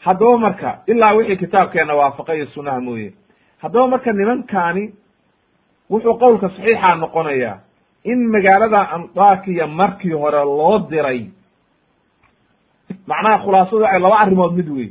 [0.05, 3.13] Haddaba marka ilaa wixii kitaabkeena waafaqay iyo sunnaha mooye.
[3.61, 4.83] Haddaba marka nimankaani
[5.91, 7.57] wuxuu qowlka saxiixa noqonayaa
[8.11, 11.21] in magaalada antakiya markii hore loo diray
[13.07, 14.89] macnaha khulaasadu waxay laba arrimood mid wey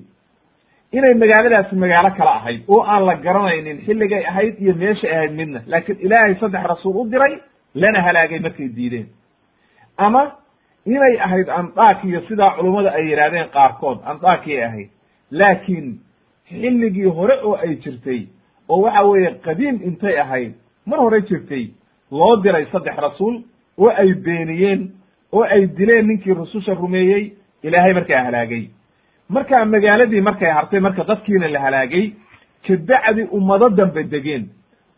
[0.92, 5.61] inay magaaladaasi magaalo kale ahayd oo aan la garanaynin xilligay ahayd iyo meeshay ahayd midna.
[5.66, 7.35] Laakiin ilaahay saddex rasuul u diray
[7.75, 9.07] lana halaagay markay diideen.
[9.96, 10.22] Ama
[10.87, 14.88] inay ahayd antakiya sidaa culummada ay yidhahdeen qaarkood antakiyay ahayd.
[15.31, 16.01] Laakiin
[16.48, 18.27] xilligii hore oo ay jirtay
[18.68, 20.53] oo waxa weeye qadiim intay ahayd
[20.87, 21.70] mar hore jirtay
[22.11, 23.42] loo diray saddex rasuul
[23.79, 24.90] oo ay beeniyeen
[25.33, 28.64] oo ay dileen ninkii rususha rumeeyey ilaahay markaa halaagay
[29.29, 32.11] markaa magaaladii markay hartay marka dadkiina la halaagay
[32.66, 34.48] kabacdi ummado dambe degeen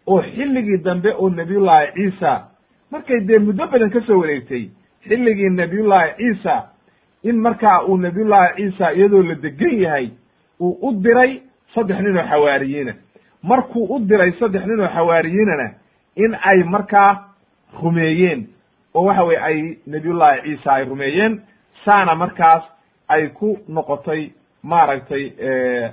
[0.07, 2.33] oo xilligii dambe oo nebiyullaahi ciisa
[2.91, 4.69] markay dee muddo badan ka soo wareegtay
[5.09, 6.63] xilligii nebiyullaahi ciisa
[7.23, 10.09] in markaa uu nebiyullaahi ciisa iyadoo la degan yahay
[10.61, 11.41] uu u diray
[11.75, 12.93] saddex nin oo xawaariyiina.
[13.43, 15.71] Markuu u diray saddex nin oo xawaariyiinana
[16.17, 17.25] in ay markaa
[17.83, 18.47] rumeeyeen
[18.95, 21.41] oo waxa weye ay nebiyullaahi ciisa ay rumeeyeen
[21.85, 22.63] saana markaas
[23.09, 24.31] ay ku noqotay
[24.63, 25.33] maaragtay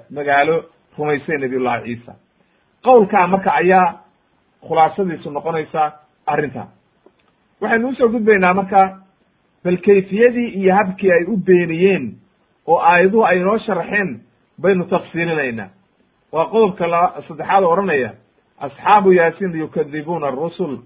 [0.09, 0.63] magaalo
[0.97, 2.13] rumaysay nebiyullahi ciisa.
[2.83, 3.99] Qowlkaa marka ayaa
[4.67, 5.91] khulaasadiisu noqonaysa
[6.25, 6.67] arrinta
[7.61, 8.97] waxaynu u soo gudbaynaa marka
[9.63, 12.13] bal kayfiyadii iyo habkii ay u beeniyeen
[12.67, 14.19] oo aayaduhu ay inoo sharaxeen
[14.61, 15.69] baynu tafsiilinaynaa
[16.31, 18.13] waa qodobka la saddexaad odhanaya
[18.59, 20.77] asxaabu yaasin yukadibuuna arusul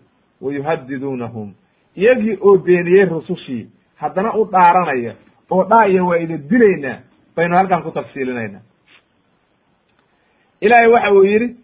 [0.41, 1.53] wa yuhadiduunahum
[1.95, 3.69] iyagii oo beeniyey rusushii
[4.01, 5.13] haddana u dhaaranaya
[5.51, 6.97] oo dhaaya waa ina dilaynaa
[7.35, 8.59] baynu halkan ku tafsiilinayna.
[10.61, 11.55] Ilaahay waxa uu yidhi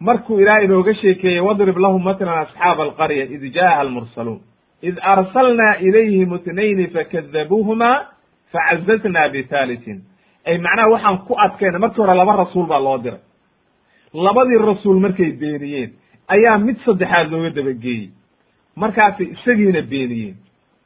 [0.00, 4.40] markuu ilaah inooga sheekeeyey wadrib lahum matlan asxaaba alqarya id jaaha almursaluun.
[4.82, 7.90] Id arsalnaa ilayhim itnayni fakadabuuhuma
[8.52, 9.98] facazazna bithalitin
[10.46, 13.20] ay macnaha waxaan ku adkayna markii hore laba rasuul baa loo diray.
[14.14, 15.90] Labadii rasuul markay beeniyeen
[16.28, 18.08] ayaa mid saddexaad looga dabageeyey.
[18.76, 20.36] Markaasay isagiina beeniyeen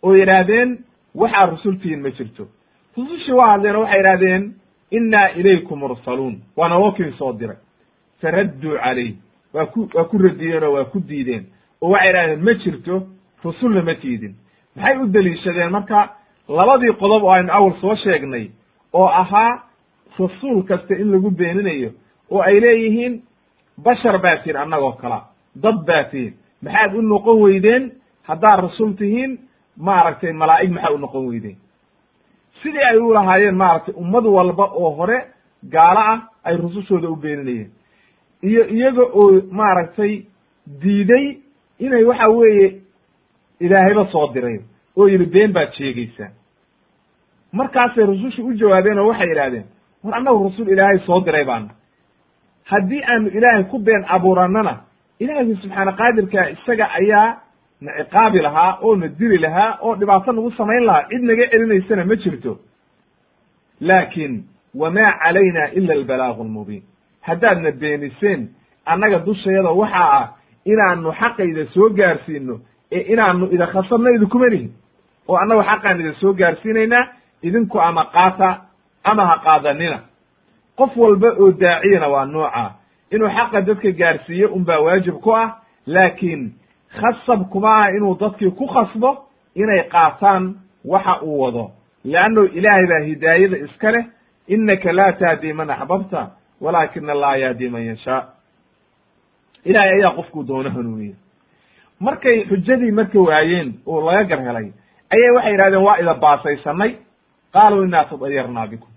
[0.02, 0.78] oo yidhaahdeen
[1.14, 2.48] waxaa rusultihiin ma jirto.
[2.96, 4.54] Rusushii waa hadleen oo waxay yidhahdeen
[4.90, 6.34] innaa ilaykum mursaluun.
[6.56, 7.56] Waana wokin soo diray.
[8.20, 9.14] Faradduu calayh
[9.54, 11.44] waa ku waa ku radiyeen oo waa ku diideen.
[11.82, 12.94] Oo waxay yidhahdeen ma jirto
[13.44, 14.34] rusulna ma tiidin.
[14.76, 16.08] Maxay u deliishadeen marka?
[16.48, 18.50] Labadii qodob oo aynu awal soo sheegnay
[18.92, 19.62] oo ahaa
[20.18, 21.90] rasuul kasta in lagu beeninayo
[22.30, 23.22] oo ay leeyihiin
[23.84, 25.18] bashar baa tihin annagoo kala
[25.62, 26.34] dad baa tihin.
[26.62, 29.38] Maxaad u noqon weydeen haddaad rasul tihiin
[29.86, 31.56] maaragtay malaa'ig maxaa u noqon weydeen.
[32.62, 35.18] Sidii ay u lahaayeen maaragtay ummad walba oo hore
[35.72, 37.70] gaalo ah ay rusushooda u beeninayeen.
[38.42, 40.22] Iyo iyaga oo maaragtay
[40.82, 41.36] diiday
[41.78, 42.80] inay waxa weeye
[43.60, 44.60] ilaahayba soo diray
[44.96, 46.30] oo yidhi been baad sheegaysaa
[47.52, 49.64] markaasay rusushu u jawaabeen oo waxay idhahdeen
[50.04, 51.70] war annagu rasul ilaahay soo diray baana.
[52.64, 54.74] Haddii aanu ilaahay ku been abuurannana
[55.20, 57.40] ilaahay subxaana qaadirka isaga ayaa
[57.80, 62.04] na ciqaabi lahaa oo na dili lahaa oo dhibaato nagu samayn lahaa cid naga celinaysana
[62.04, 62.58] ma jirto.
[63.80, 66.82] Laakiin wamaa calayna ila albalaagu lmubiin
[67.20, 68.48] haddaadna beeniseen
[68.86, 70.28] annaga dushayada waxaa ah
[70.64, 72.60] inaanu xaqayda soo gaarsiino
[72.92, 74.72] ee inaanu ida khasabna idinkuma nihin
[75.28, 77.08] oo annagu xaqaan ida soo gaarsiinaynaa
[77.42, 78.60] idinku ama qaata
[79.04, 79.98] ama ha qaadanina.
[80.76, 82.70] Qof walba oo daaciyana waa nooca.
[83.10, 86.52] Inuu xaqa dadka gaarsiiyo unbaa waajib ku ah laakiin
[86.96, 91.70] khasab kuma ah inuu dadkii ku khasbo inay qaataan waxa uu wado.
[92.04, 94.04] Leanno ilaahay baa hidaayada iska leh
[94.48, 98.22] innaka laa tahdi man axbabta walaakina allaha yahdi man yashaa.
[99.64, 101.14] Ilahay ayaa qofkuu doono hanuuniya
[102.00, 104.72] markay xujadii marka waayeen oo laga gar helay
[105.10, 106.92] ayay waxay yidhahdeen waa ida baasaysanay.
[107.52, 108.88] Qaaluu inaa tadayarnaa bikum.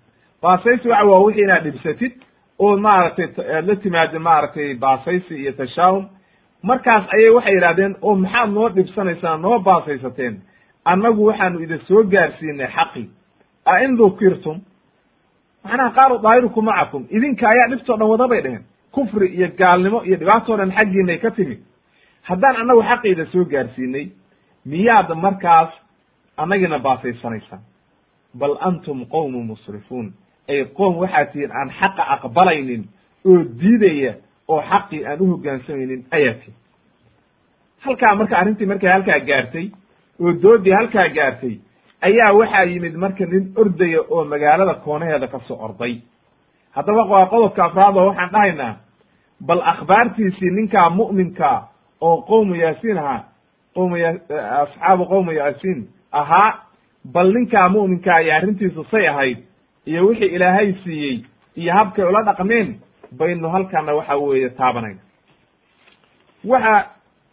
[0.42, 2.14] Baasaysi waxa waa wixii inaad dhibsatid
[2.60, 6.06] oo maaragtay aad la timaado maaragtay baasaysi iyo tashaahum
[6.64, 10.42] markaas ayay waxay yidhahdeen oo maxaad noo dhibsanaysaan noo baasaysateen
[10.86, 13.10] annagu waxaanu idin soo gaarsiinay xaqi.
[13.66, 14.58] A in dukirtum.
[15.64, 20.18] Macnaha qaalu daahirukum macakum idinka ayaa dhibtoo dhan wada bay dheheen kufri iyo gaalnimo iyo
[20.18, 21.60] dhibaatoo dhan xaggiinay ka timid
[22.30, 24.06] haddaan annagu xaqiida soo gaarsiinay
[24.66, 25.70] miyaad markaas
[26.38, 27.62] annagina baasaysanaysaan
[28.40, 30.14] bal antum qowmu musrifuun.
[30.50, 32.84] Ay qoom waxaad tihiin aan xaqa aqbalaynin
[33.26, 34.14] oo diidaya
[34.48, 36.56] oo xaqii aan u hoggaansamaynin ayaa tihin
[37.86, 39.68] halkaa marka arrintii markay halkaa gaartay
[40.22, 41.56] oo doodii halkaa gaartay
[42.02, 45.96] ayaa waxaa yimid marka nin ordaya oo magaalada koonaheeda ka soo orday.
[46.76, 48.76] Haddaba waa qodobka afraad oo waxaan dhahaynaa
[49.48, 51.68] bal akhbaartiisii ninkaa mu'minkaa
[52.02, 53.24] oo qowmu yaasiin ahaa
[53.76, 54.10] qowmu ya
[54.62, 56.52] asxaabu qowmu yaasiin ahaa
[57.14, 59.38] bal ninkaa mu'minkaa iyo arrintiisu say ahayd
[59.86, 61.24] iyo wixii ilaahay siiyey
[61.56, 62.76] iyo habkay ula dhaqmeen
[63.12, 65.02] baynu halkana waxa weeye taabanayna
[66.44, 66.90] waxa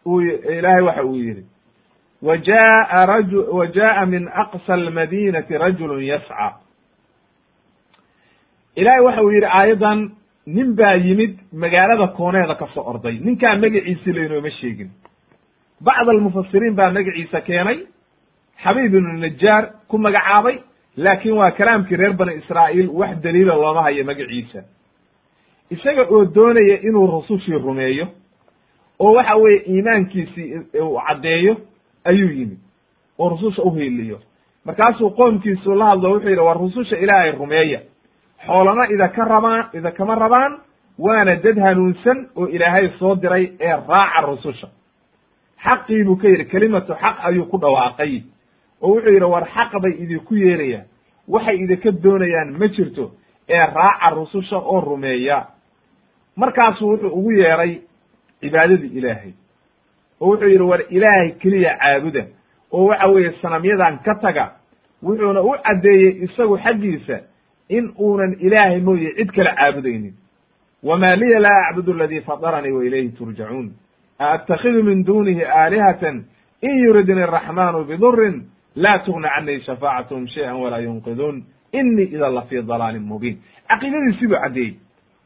[0.06, 1.44] uu ilaahay waxa uu yidhi
[2.22, 6.50] wa jaa raju wa min aqsa almadinati rajulun yascى
[8.76, 10.10] ilaahay waxa uu yidhi aayaddan
[10.46, 13.18] nin baa yimid magaalada kooneeda ka soo orday.
[13.20, 14.90] Ninkaa magaciisi laynooma sheegin.
[15.84, 17.78] Bacd almufasiriin baa magaciisa keenay
[18.62, 20.56] xabiib ibnu najaar ku magacaabay
[20.96, 24.60] laakiin waa kalaamkii reer bani israa'iil wax daliila looma hayo magaciisa
[25.70, 28.07] isaga oo doonaya inuu rusushii rumeeyo
[28.98, 31.57] oo waxa weeye iimaankiisii uu caddeeyo
[32.04, 32.59] ayuu yimid
[33.18, 34.18] oo rususha uhiiliyo
[34.64, 37.81] markaasuu qoomkiisu la hadlo wuxuu yidhi war rususha ilaahay rumeeya.
[38.46, 40.59] Xoolana idaka rabaan idakama rabaan
[40.98, 44.68] waana dad hanuunsan oo ilaahay soo diray ee raaca rususha.
[45.64, 48.22] Xaqii buu ka yidhi kelimatu xaq ayuu ku dhawaaqay.
[48.83, 50.85] Oo wuxuu yidhi war xaq bay idinku yeerayaan
[51.28, 53.11] waxay idinka doonayaan ma jirto
[53.48, 55.46] ee raaca rususha oo rumeeya
[56.38, 57.72] markaasuu wuxuu ugu yeeray
[58.40, 59.33] cibaadadii ilaahay.
[60.20, 62.24] Oo wuxuu yidhi war ilaahay keliya caabuda.
[62.72, 64.53] Oo waxa weeye sanamyadan ka taga
[65.03, 67.20] wuxuuna u caddeeyey isagu xaggiisa
[67.68, 70.14] in uunan ilaahay mooye cid kale caabudaynin.
[70.83, 73.72] Wma liya laa acbudu aladii fadaranii wa ilayhi turjacuun.
[74.20, 76.24] Aattakhidu min dunihi aalihatan?
[76.62, 78.46] In yuridni araxmanu bidurin
[78.77, 83.38] laa tugni canii shafaacatuhum shayئa walaa yunqiduun inii idan la fii dalaalin mubiin.
[83.68, 84.74] Caqiidadiisi buu caddeeyey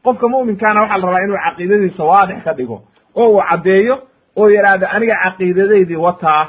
[0.03, 2.77] qofka mu'minkaana waxaa la rabaa inuu caqiidadiisa waadix ka dhigo
[3.15, 3.95] oo uu caddeeyo
[4.35, 6.43] oo yidhaahdo aniga caqiidadaydii wataa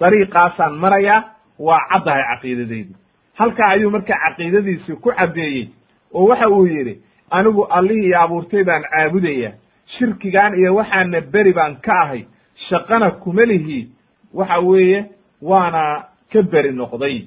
[0.00, 1.20] dariiqaasaan marayaa
[1.58, 2.96] waa caddahay caqiidadaydii
[3.38, 5.68] halkaa ayuu marka caqiidadiisii ku caddeeyey
[6.14, 6.94] oo waxa uu yidhi
[7.30, 9.52] anigu allihii abuurtay baan caabudaya
[9.98, 12.24] shirkigan iyo waxaana beri baan ka ahay
[12.68, 13.88] shaqana kuma lihi.
[14.34, 15.04] Waxa weeye
[15.42, 17.24] waana ka beri noqday.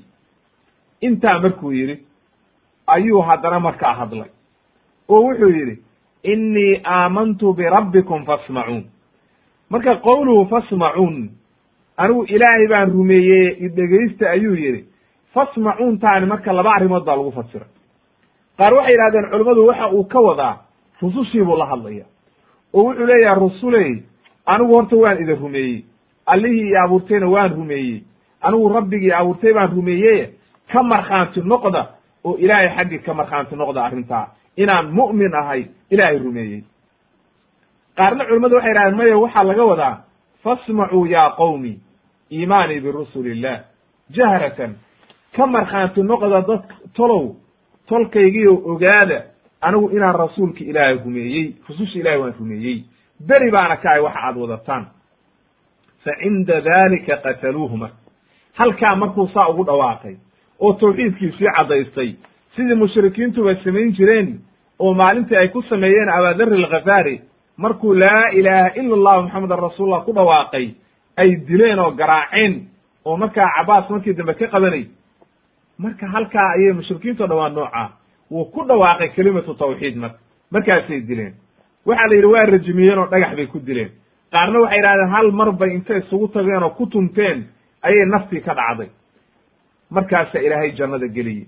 [1.02, 1.96] Intaa markuu yidhi
[2.88, 4.30] ayuu haddana markaa hadlay
[5.10, 5.76] oo wuxuu yidhi
[6.24, 8.84] innii aamantu birabbikum fasmacuun
[9.70, 11.30] marka qowluhu fasmacuun
[11.98, 14.86] anigu ilaahay baan rumeeyey idhegaysta ayuu yidhi
[15.34, 17.68] fasmacuun taani marka laba arrimood baa lagu fasiray
[18.58, 20.56] qaar waxay yidhahdeen culimmadu waxa uu ka wadaa
[21.02, 22.06] rusushii buu la hadlaya
[22.74, 24.04] oo wuxuu leeyahay rusuley
[24.46, 25.84] anigu horta waan idin rumeeyey.
[26.26, 28.04] Allihii i abuurtayna waan rumeeyey.
[28.42, 30.30] Anigu rabbigii abuurtay baan rumeeyeye
[30.72, 31.82] ka markhaanti noqda
[32.24, 34.28] oo ilaahay xaggii ka markhaanti noqda arrintaa
[34.58, 36.64] inaan mu'min ahay ilaahay rumeeyey.
[37.98, 39.96] Qaarna culimmadu waxay yidhahdeen maya waxaa laga wadaa
[40.44, 41.80] fasmacuu yaa qowmi
[42.32, 43.60] iimaanii birusuli illah
[44.16, 44.76] jahratan
[45.36, 46.64] ka markhaanti noqda dad
[46.96, 47.36] tolow
[47.90, 49.24] tolkaygiio ogaada
[49.62, 52.84] anigu inaan rasuulka ilaahay rumeeyey rususha ilahay waan rumeeyey.
[53.28, 54.86] Beri baana ka ahay waxa aad wadataan.
[56.04, 57.98] Fa cinda dalika qataluuhu marka
[58.54, 60.16] halkaa markuu saa ugu dhawaaqay
[60.60, 62.16] oo tawxiidkiisii caddaystay
[62.56, 64.40] sidii mushrikiintuba samayn jireen
[64.80, 67.22] oo maalintii ay ku sameeyeen abaadari alkhafaari
[67.58, 70.68] markuu laa ilaaha ila allahu maxamedan rasuulullah ku dhawaaqay
[71.18, 72.54] ay dileen oo garaaceen
[73.06, 74.86] oo markaa cabaas markii dambe ka qabanay.
[75.78, 77.90] Marka halkaa ayay mushrikiinto dhan waa noocaa
[78.32, 80.18] wuu ku dhawaaqay kelimatu tawxiid marka
[80.52, 81.34] markaasay dileen.
[81.86, 83.92] Waxaa la yidhi waa rajimiyeen oo dhagax bay ku dileen.
[84.32, 87.48] Qaarna waxay yidhahdeen hal mar bay intay isugu tageen oo ku tunteen
[87.82, 88.90] ayay naftii ka dhacday.
[89.90, 91.46] Markaasaa ilaahay jannada geliyey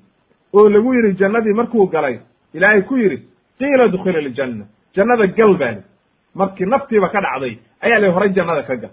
[0.54, 2.20] oo lagu yidhi jannadii markuu galay
[2.54, 3.18] ilaahay ku yidhi
[3.60, 4.66] qiila dukhila aljanna.
[4.96, 5.82] Jannada gal baa li
[6.36, 8.92] markii naftiiba ka dhacday ayaa la horay jannada ka gal.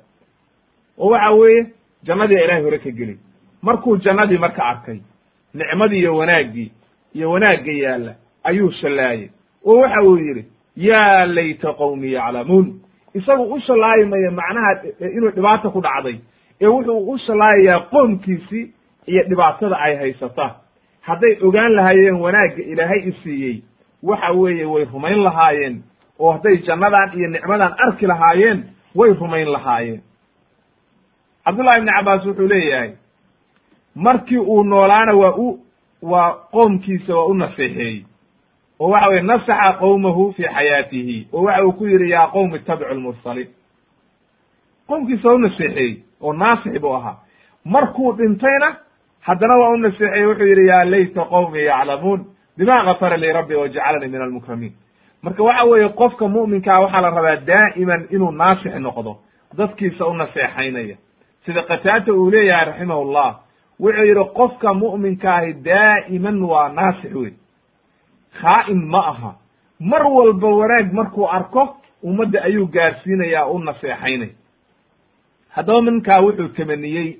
[0.98, 1.66] Oo waxa weeye
[2.04, 3.18] jannadii a ilahay hore ka geliy
[3.62, 4.98] markuu jannadii marka arkay
[5.54, 6.72] nicmadii iyo wanaaggii
[7.14, 9.30] iyo wanaagga yaalla ayuu shallaayey
[9.66, 10.44] oo waxa uu yidhi
[10.76, 12.80] yaa layta qowmi yaclamuun.
[13.14, 14.70] Isagu u shallaayi maya macnaha
[15.16, 16.16] inuu dhibaata ku dhacday.
[16.60, 18.72] Ee wuxuu u shallaayayaa qoomkiisii
[19.06, 20.54] iyo dhibaatada ay haysata
[21.02, 23.62] hadday ogaan lahaayeen wanaagga ilaahay i siiyey
[24.02, 25.82] waxa weeye way rumayn lahaayeen.
[26.18, 30.02] Oo hadday jannadan iyo nicmadan arki lahaayeen way rumayn lahaayeen.
[31.44, 32.90] Cabdullahi ibni cabbaas wuxuu leeyahay
[33.94, 35.58] markii uu noolaana waa u
[36.02, 38.04] waa qoomkiisa waa u naseexeeyey
[38.80, 41.28] oo waxa weye nasaxa qowmahu fi xayaatihi.
[41.32, 43.48] Oo waxa uu ku yidhi yaa qowm ittabicu lmursaliin
[44.88, 47.16] qoomkiisa waa u naseexeeyey oo naasix buu ahaa.
[47.64, 48.76] Markuu dhintayna
[49.26, 52.20] haddana waa u naseexeeyey wuxuu yidhi yaa layta qowmi yaclamuun.
[52.56, 54.72] Bima gafara lii rabbi wajacalanii min almukramiin.
[55.22, 59.16] Marka waxa weeye qofka mu'minkaa waxaa la rabaa daa'iman inuu naasix noqdo
[59.58, 60.96] dadkiisa u naseexaynaya
[61.46, 63.28] sida qataata uu leeyahay raximahullah
[63.80, 67.32] wuxuu yidhi qofka mu'minkaahi daa'iman waa naasix wey
[68.40, 69.32] khaa'in ma aha.
[69.80, 74.30] Mar walba wanaag markuu arko ummadda ayuu gaarsiinaya u naseexaynay
[75.54, 77.16] haddaba ninkaa wuxuu tamaniyey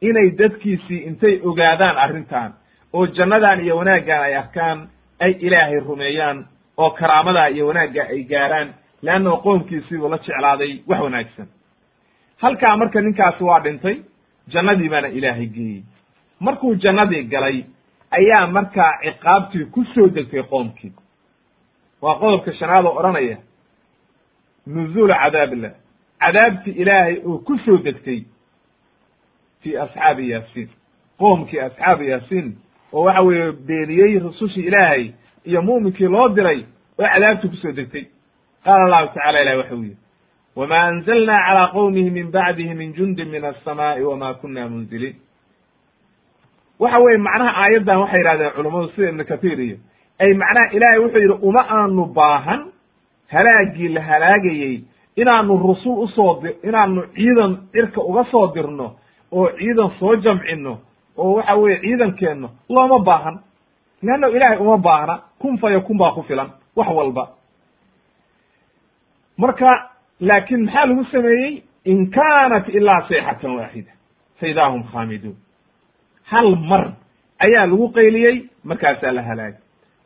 [0.00, 2.52] inay dadkiisii intay ogaadaan arrintan
[2.92, 4.88] oo jannadan iyo wanaaggan ay arkaan
[5.20, 11.46] ay ilaahay rumeeyaan oo karaamadaa iyo wanaagga ay gaaraan leannahu qoomkiisiibuu la jeclaaday wax wanaagsan.
[12.36, 13.96] Halkaa marka ninkaasi waa dhintay
[14.48, 15.82] jannadii baana ilaahay geeyey.
[16.40, 17.64] Markuu jannadii galay
[18.10, 20.92] ayaa markaa ciqaabtii ku soo degtay qoomkii.
[22.02, 23.36] Waa qodobka shanaad oo odhanaya
[24.66, 25.72] nuzuulu cadaabillah
[26.20, 28.20] cadaabtii ilaahay oo ku soo degtay
[29.66, 30.68] fi asxaabi yaasiin
[31.18, 32.56] qoomkii asxaabi yaasiin
[32.92, 35.10] oo waxa weeye beeniyey rusushii ilaahay
[35.44, 36.60] iyo muminkii loo diray
[36.98, 38.04] oo cadaabtii ku soo degtay.
[38.64, 39.96] Qaala allahu tacala ilahi waxau yidhi
[40.56, 45.16] wma anzlna calى qowmihi min bacdihi min jundi min aلsamaa'i wma kuna munziliin.
[46.80, 49.76] Waxa weye macnaha aayaddan waxay yidhahdeen culammadu sida ibnu katiir iyo
[50.20, 52.60] ay macnaha ilaahay wuxuu yidhi uma aanu baahan
[53.34, 54.80] halaagii la halaagayey
[55.16, 58.96] inaanu rusul u soo di inaanu ciidan cirka uga soo dirno
[59.38, 60.72] oo ciidan soo jamcino
[61.16, 63.36] oo waxa weye ciidankeenno looma baahan.
[64.02, 67.24] Leanna ilaahay uma baahna kun fa yakun baa ku filan wax walba.
[69.38, 71.62] Marka laakin maxaa lagu sameeyey?
[71.84, 73.92] In kaanat ilaa sayxatan waaxida
[74.40, 75.36] fa idaa hum khaamiduun.
[76.30, 76.92] Hal mar
[77.38, 79.60] ayaa lagu qayliyey markaasaa la halaagay.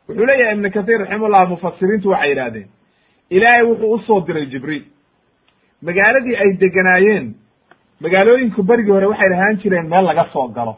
[0.07, 2.67] Wuxuu leeyahay ibnu kathiir raximahullah mufasiriintu waxay yidhahdeen
[3.29, 4.83] ilaahay wuxuu u soo diray jibriil.
[5.81, 7.33] Magaaladii ay deganaayeen
[8.03, 10.73] magaalooyinku berigii hore waxay lahaan jireen meel laga soo galo.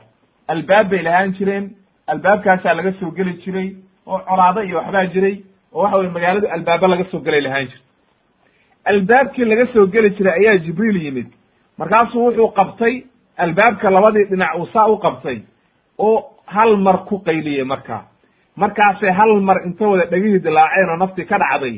[0.54, 1.66] Albaab bay lahaan jireen
[2.12, 3.70] albaabkaasaa laga soo geli jiray
[4.08, 5.36] oo colaado iyo waxbaa jiray
[5.74, 7.80] oo waxa weye magaaladu albaaba laga soo gelay lahaan jir.
[8.92, 11.28] Albaabkii laga soo geli jiray ayaa jibriil yimid.
[11.80, 12.94] Markaasuu wuxuu qabtay
[13.38, 15.38] albaabka labadii dhinac uu saa u qabtay
[15.98, 18.04] oo hal mar ku qayliyey markaa
[18.56, 21.76] markaasay hal mar inta wada dhegihii dilaaceen oo naftii ka dhacday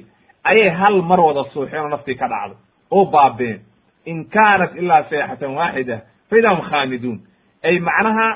[0.49, 2.57] ayay hal mar wada suuxeen oo naftii ka dhacday
[2.91, 3.59] oo baabeen
[4.05, 7.19] in kaanat ilaa sayxatan waaxida fa idaa hum khaamiduun
[7.63, 8.27] ay macnaha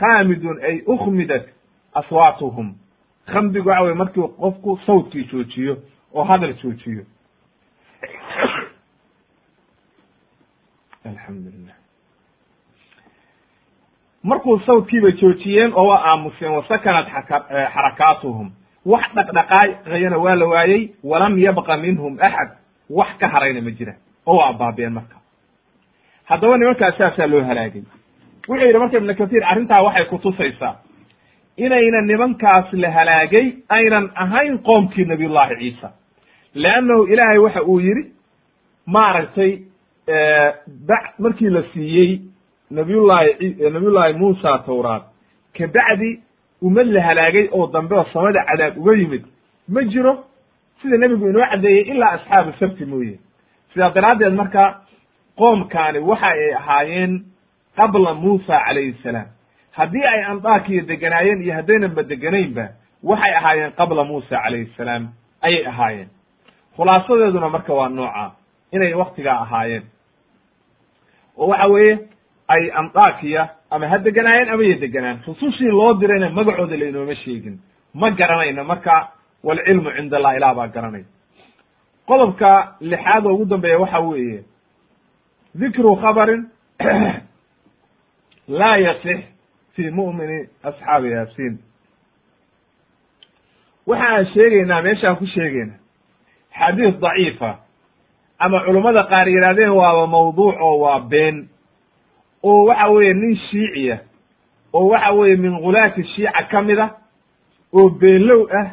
[0.00, 1.44] khaamidun ay ukhmidat
[1.94, 2.74] aswaatuhum
[3.32, 5.76] khamdigu waxa weye markii qofku sawdkii joojiyo
[6.14, 7.04] oo hadal joojiyo
[11.06, 11.74] alxamdulilah
[14.22, 17.06] markuu sawdkiiba joojiyeen oo waa aamuseen wasakanat
[17.74, 18.50] xarakaatuhum
[18.86, 22.48] wax dhaqdhaqaaqayana waa la waayey walam yabqa minhum axad
[22.90, 23.94] wax ka harayna ma jira
[24.26, 25.16] oo waa baabeen marka.
[26.24, 27.82] Haddaba nimankaas saasaa loo halaagay
[28.48, 30.74] wuxuu yidhi marka ibnu kathiir arrintaa waxay kutusaysaa
[31.56, 35.90] inayna nimankaas la halaagay aynan ahayn qoomkii nabiyullahi ciisa.
[36.54, 38.04] Leannahu ilaahay waxa uu yidhi
[38.86, 39.58] maaragtay
[40.88, 42.20] ba markii la siiyey
[42.70, 45.02] nabiyullahi nabiyullaahi muusa tawraad
[45.58, 46.20] kabacdi
[46.62, 49.24] ummad la halaagay oo dambe oo samada cadaab uga yimid.
[49.68, 50.24] Ma jiro
[50.82, 53.18] sida nebigu inoo caddeeyey ilaa asxaabu sabti mooye
[53.74, 54.80] sidaa daraaddeed marka
[55.38, 57.12] qoomkaani waxa ay ahaayeen
[57.76, 59.26] qabla muusa calayhi salaam.
[59.72, 62.64] Haddii ay andaakiya deganaayeen iyo haddaynanba deganaynba
[63.02, 65.08] waxay ahaayeen qabla muusa calayhi salaam
[65.42, 66.08] ayay ahaayeen.
[66.76, 68.32] Khulaasadeeduna marka waa nooca
[68.72, 69.82] inay waktigaa ahaayeen.
[71.38, 71.98] Oo waxa weeye
[72.48, 75.18] ay andakiya ama ha deganaayeen ama ya deganaan.
[75.26, 77.58] Rusushii loo dirayna magacooda laynooma sheegin.
[77.94, 79.10] Ma garanayno marka
[79.42, 81.04] walcilmu cind allah ilah baa garanay
[82.06, 84.44] qodobka lixaad oo ugu dambeeya waxa weeye
[85.54, 86.48] dikru khabarin
[88.58, 89.20] laa yasix
[89.74, 91.58] fi mu'mini asxaabi yaasiin.
[93.86, 95.74] Waxa aan sheegaynaa meeshaan ku sheegayna
[96.58, 97.58] xadiis daciifa
[98.38, 101.48] ama culummada qaar yidhahdeen waaba mawduuc oo waa been
[102.42, 103.98] oo waxa weeye nin shiiciya
[104.72, 106.88] oo waxa weeye min khulaati shiica ka mid a
[107.72, 108.66] oo beenlow ah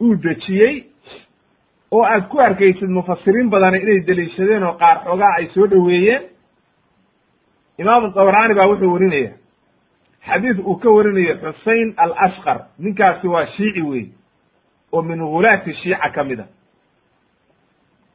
[0.00, 0.89] uu dejiyey
[1.92, 6.22] oo aad ku arkaysid mufasiriin badani inay deliishadeen oo qaar xoogaa ay soo dhoweeyeen
[7.78, 9.32] imaamu dabraani baa wuxuu warinaya
[10.26, 14.06] xadiis uu ka warinayo xusein al ashqar ninkaasi waa shiici wey
[14.92, 16.46] oo min khulaati shiica ka mid a.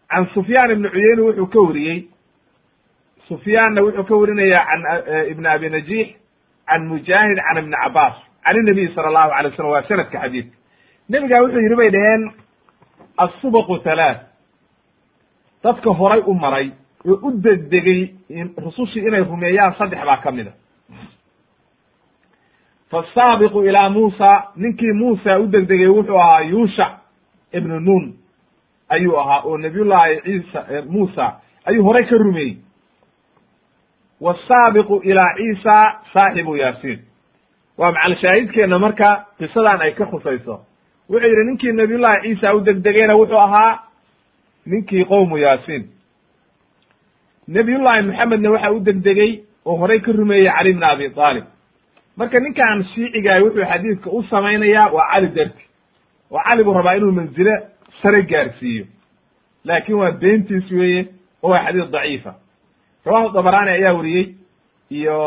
[0.10, 2.08] Can sufyaan ibni cuyeyne wuxuu ka wariyey
[3.28, 4.82] sufyaanna wuxuu ka warinaya can
[5.32, 6.08] ibn abi najiix
[6.68, 8.16] can mujaahid can ibni cabaas
[8.46, 10.56] can inabiy sala allahu alay wasalam waa sanadka xadiidka.
[11.10, 12.24] Nebigaa wuxuu yidhi bay dhaheen
[13.18, 14.22] asubaqu halaath
[15.64, 16.72] dadka horay u maray
[17.08, 18.02] oo u degdegay
[18.66, 20.52] rusushii inay rumeeyaan saddex baa ka mid a
[22.92, 26.92] fasaabiqu ilaa muusa ninkii muusa u degdegay wuxuu ahaa yuushac
[27.54, 28.14] ibnu nun
[28.90, 31.34] ayuu ahaa oo nabiyullaahi ciisa muusa
[31.66, 32.58] ayuu horay ka rumeeyey
[34.22, 35.76] wasaabiqu ilaa ciisa
[36.14, 37.00] saaxibu yaasiin
[37.78, 40.60] waa macal shaahidkeenna marka qisadan ay ka khusayso
[41.10, 43.80] wuxuu yidhi ninkii nabiyullahi ciisa u degdegayna wuxuu ahaa
[44.66, 45.84] ninkii qowmu yaasiin.
[47.48, 49.32] Nabiyullaahi maxamedna waxa u degdegay
[49.66, 51.46] oo horay ka rumeeyey cali bna abi aalib
[52.18, 55.64] marka ninkan shiicigaah wuxuu xadiidka u samaynayaa waa cali darti.
[56.32, 57.54] Oo cali buu rabaa inuu manzile
[58.02, 58.86] sare gaarsiiyo.
[59.66, 61.08] Laakin waa beentiis weeye
[61.44, 62.34] oo waa xadiis daciifa.
[63.06, 64.26] Rawahu dabrani ayaa weriyey
[64.90, 65.18] iyo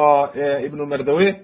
[0.67, 1.37] ibnu mardawe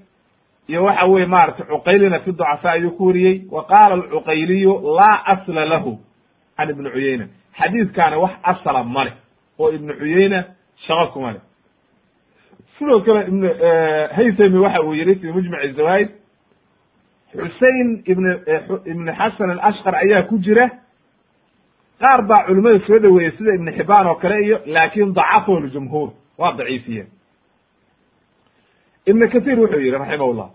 [0.68, 5.64] iyo waxa weye maratay cuqaylina fi ducafaa ayuu ku wariyey wa qaala alcuqayliyu laa asla
[5.64, 5.98] lahu
[6.56, 7.26] can ibni cuyeyna
[7.58, 9.12] xadiidkaani wax asala male
[9.58, 10.44] oo ibnu cuyeyna
[10.86, 11.40] shaqo kuma le
[12.78, 13.42] sidoo kale ibn
[14.16, 16.08] haythami waxa uu yihi fi mujmac zawaid
[17.34, 18.24] xusein ibn
[18.86, 20.68] ibn xasan alashqar ayaa ku jira.
[22.00, 26.52] Qaar baa culimada soo dhoweeyey sida ibn xibaan oo kale iyo laakin dacafahu ljumhuur waa
[26.58, 27.06] daciifiyeen
[29.06, 30.50] ibn kathir wuxuu yihi raximah llah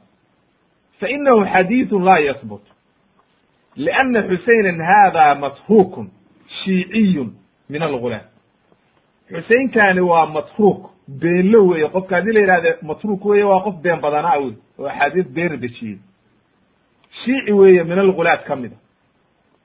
[1.00, 2.62] fainahu xadiiثu la yahbut
[3.76, 6.08] liana xuseyna hada matrukun
[6.64, 7.30] shiiciyun
[7.70, 8.26] min algulaam
[9.32, 10.89] xuseynkani waa matruk
[11.22, 15.28] beenlo weeye qofka haddii la yihahde matruk weye waa qof been badanaa wey oo axaadiis
[15.36, 15.97] beena dejiyey
[17.24, 18.78] shiici weeye min algulaad ka mid a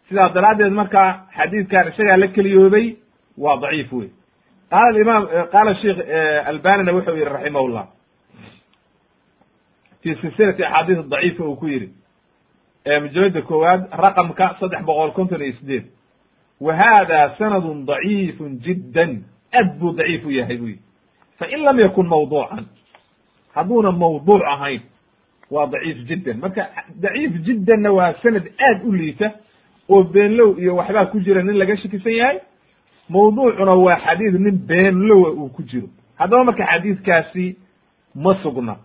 [0.08, 1.00] sidaa daraaddeed marka
[1.36, 2.96] xadiidkan isagaa la keliyoobay
[3.38, 4.08] waa daciif wey
[4.70, 5.98] qaala imaam qaala sheikh
[6.46, 7.86] albanina wuxuu yihi raximah
[10.04, 11.88] fi silsilati axaadiis daciifa uu ku yihi
[13.02, 15.84] mujalada koowaad raqamka saddex boqol konton iyo sideed
[16.60, 19.24] wa hada sanadun daciifun jiddan.
[19.54, 20.80] Aad buu daciif u yahay bu yihi
[21.38, 22.66] fain lam yakun mawduucan
[23.54, 24.80] hadduuna mawduuc ahayn
[25.50, 26.36] waa daciif jiddan.
[26.38, 26.68] Marka
[27.00, 29.32] daciif jiddanna waa sanad aad u liita
[29.88, 32.38] oo beenlow iyo waxbaa ku jira nin laga shakisan yahay.
[33.08, 35.88] Mawduucuna waa xadiid nin beenlowa uu ku jiro.
[36.18, 37.56] Haddaba marka xadiidkaasi
[38.14, 38.76] ma sugna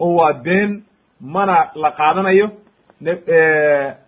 [0.00, 0.82] oo waa been
[1.20, 2.50] mana la qaadanayo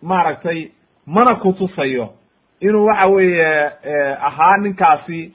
[0.02, 0.70] maaragtay
[1.06, 2.12] mana kutusayo
[2.60, 3.70] inuu waxa weeye
[4.28, 5.32] ahaa ninkaasi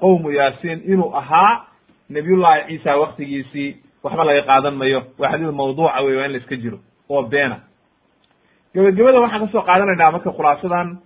[0.00, 1.64] qowmu yaasiin inuu ahaa
[2.08, 5.02] nabiyullahi ciisa waktigiisii waxba laga qaadan mayo.
[5.18, 7.56] Waa xadiid mawduuca wey waa in la iska jiro oo beena.
[8.74, 10.98] Gebagabada waxaan ka soo qaadanaynaa marka khulaasadan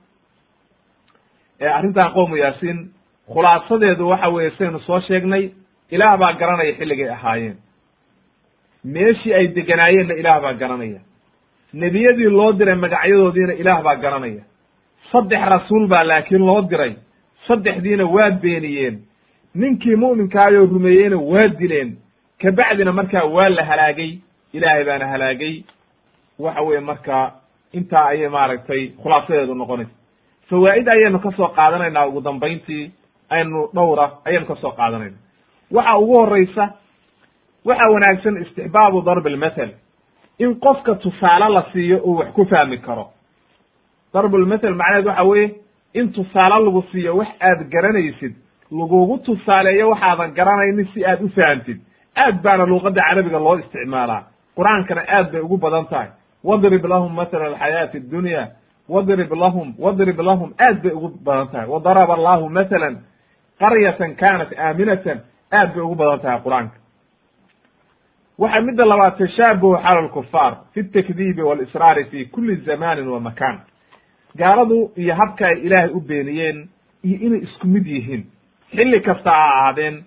[1.76, 2.90] arrintan qowmu yaasiin
[3.32, 5.50] khulaasadeedu waxa weeye sidaynu soo sheegnay
[5.90, 7.56] ilaah baa garanaya xilligay ahaayeen
[8.84, 11.00] meeshii ay deganaayeenna ilaah baa garanaya.
[11.72, 14.42] Nebiyadii loo diray magacyadoodiina ilaah baa garanaya.
[15.12, 16.94] Saddex rasuul baa laakiin loo diray.
[17.48, 18.98] Saddexdiina waa beeniyeen.
[19.54, 21.96] Ninkii mu'minkaayoo rumeeyeyna waa dileen.
[22.42, 24.18] Kabacdina markaa waa la halaagay.
[24.52, 25.62] Ilaahay baana halaagay.
[26.38, 27.32] Waxa weeye marka
[27.72, 29.90] intaa ayay maaragtay khulaasadeedu noqonaysa.
[30.50, 32.90] Fawaa'id ayaynu ka soo qaadanaynaa ugu dambayntii.
[33.30, 35.16] Aynu dhowra ayaynu ka soo qaadanayna
[35.70, 36.64] waxa ugu horeysa
[37.64, 39.70] waxa wanaagsan istixbaabu darb lmathel
[40.38, 43.06] in qofka tusaale la siiyo uu wax ku fahmi karo.
[44.14, 45.54] Darbulmathel macnaheed waxa weeye
[45.94, 48.34] in tusaale lagu siiyo wax aad garanaysid
[48.70, 51.78] lagugu tusaaleeyo waxaadan garanaynin si aad u fahamtid.
[52.16, 54.22] Aad baana luuqadda carabiga loo isticmaalaa.
[54.56, 56.08] Qur'aankana aad bay ugu badan tahay.
[56.44, 58.48] Wadrib lahum mathala alxayaati addunya
[58.88, 61.66] wadrib lahum wadrib lahum aad bay ugu badan tahay.
[61.68, 62.94] Wadaraba allahu mathalan
[63.58, 65.18] qaryatan kanat aaminatan
[65.52, 66.76] aad bay ugu badan tahay qur'aanka
[68.38, 73.60] waxa midda labaad tashaabuhu xala lkufaar fi takdiibi walisraari fi kuli zamanin wa makan
[74.36, 76.68] gaaladu iyo habka ay ilaahay u beeniyeen
[77.04, 78.24] iyo inay isku mid yihiin.
[78.76, 80.04] Xilli kasta ha ahaadeen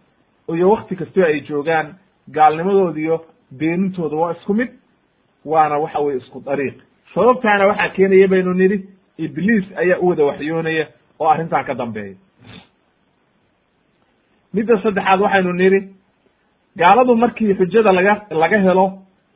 [0.55, 1.95] iyo wakti kastoo ay joogaan
[2.31, 3.25] gaalnimadoodiyo
[3.57, 4.69] beenintooda waa isku mid
[5.45, 6.75] waana waxa weye isku dariiq.
[7.13, 10.87] Sababtaana waxaa keenaya baynu nidhi ibliis ayaa u wada waxyoonaya
[11.19, 12.15] oo arrintan ka dambeeya.
[14.53, 15.79] Midda saddexaad waxaynu nidhi
[16.79, 18.85] gaaladu markii xujada laga laga helo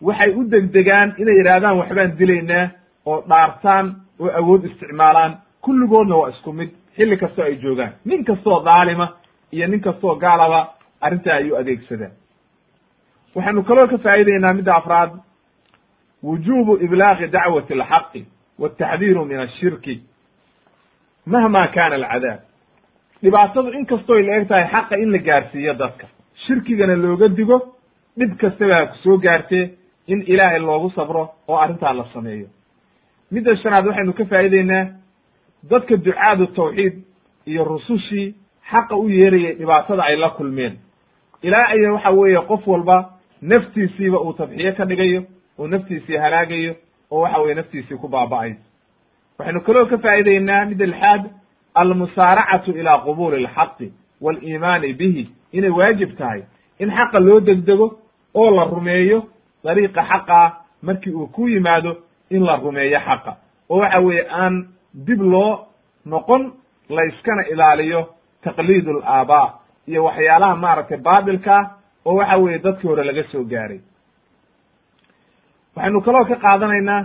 [0.01, 2.65] waxay u degdegaan inay yidhaahdaan waxbaan dilaynaa
[3.05, 3.85] oo dhaartaan
[4.19, 5.31] oo awood isticmaalaan.
[5.61, 6.69] Kulligoodna waa isku mid.
[6.95, 7.91] Xilli kastoo ay joogaan.
[8.05, 9.07] Nin kastoo dhaalima
[9.51, 10.59] iyo nin kastoo gaalaba
[11.01, 12.11] arrintaa ayuu adeegsadaa.
[13.35, 15.11] Waxaynu kaloo ka faa'ideynaa midda afraad.
[16.23, 18.25] Wujubu iblaaqi dacwati alxaqi
[18.59, 20.01] wataxdiiru min ashirki
[21.25, 22.39] mahma kana alcadaab.
[23.23, 26.05] Dhibaatadu in kastoy la eg tahay xaqa in la gaarsiiyo dadka
[26.45, 27.57] shirkigana looga digo
[28.17, 29.69] dhib kastaba ha ku soo gaartee
[30.07, 32.47] in ilaahay loogu sabro oo arrintaa la sameeyo.
[33.31, 34.85] Midda shanaad waxaynu ka faa'ideynaa
[35.69, 36.93] dadka ducaadu tawxiid
[37.45, 38.33] iyo rusushii
[38.71, 40.73] xaqa u yeerayay dhibaatada ay la kulmeen.
[41.43, 43.09] Ilaa aya waxa weeye qof walba
[43.41, 45.23] naftiisiiba uu tadxiyo ka dhigayo
[45.59, 46.75] oo naftiisii halaagayo
[47.11, 48.59] oo waxa weye naftiisii ku baaba'ayso
[49.39, 51.23] waxaynu kaloo ka faa'ideynaa midda lixaad
[51.73, 56.41] almusaaracatu ilaa qubuuli alxaqi waaliimaani bihi inay waajib tahay
[56.79, 57.99] in xaqa loo degdego
[58.33, 59.27] oo la rumeeyo
[59.63, 61.97] dariiqa xaqa markii uu ku yimaado
[62.29, 63.35] in la rumeeyo xaqa.
[63.69, 65.67] Oo waxa weeye aan dib loo
[66.05, 66.51] noqon
[66.89, 68.07] la iskana ilaaliyo
[68.43, 69.53] taqliid alaabaa
[69.87, 71.61] iyo waxyaalaha maaragtay baatilkaa
[72.05, 73.79] oo waxa weeye dadkii hore laga soo gaaray.
[75.75, 77.01] Waxaynu kaloo ka qaadanaynaa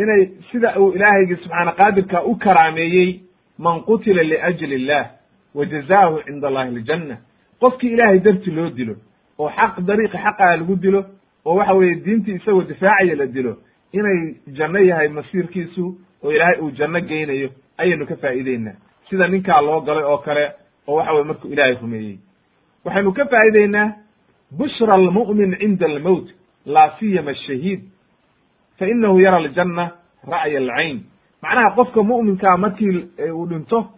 [0.00, 0.22] inay
[0.52, 3.20] sida uu ilaahaygi subxaana qaadirka u karaameeyey
[3.58, 5.04] man qutila liajli illah
[5.54, 7.16] wa jazaahu cinda allahi aljanna
[7.60, 8.94] qofkii ilaahay darti loo dilo
[9.38, 11.04] oo xaq dariiqi xaqaa lagu dilo
[11.44, 13.56] oo waxa weeye diintii isagoo difaacaya la dilo
[13.92, 15.84] inay janno yahay masiirkiisu
[16.24, 18.74] oo ilaahay uu janno geynayo ayaynu ka faa'ideynaa
[19.10, 20.52] sida ninkaa loo galay oo kale
[20.86, 22.18] oo waxa weye markuu ilaahay rumeeyey
[22.84, 23.92] waxaynu ka faa'ideynaa
[24.58, 26.28] bushra almu'min cinda almowt
[26.66, 27.80] laa siyama ashahiid
[28.78, 29.90] fa inahu yara aljanna
[30.28, 31.00] ra'ya alcayn
[31.42, 33.88] macnaha qofka mu'minkaa markii uu dhinto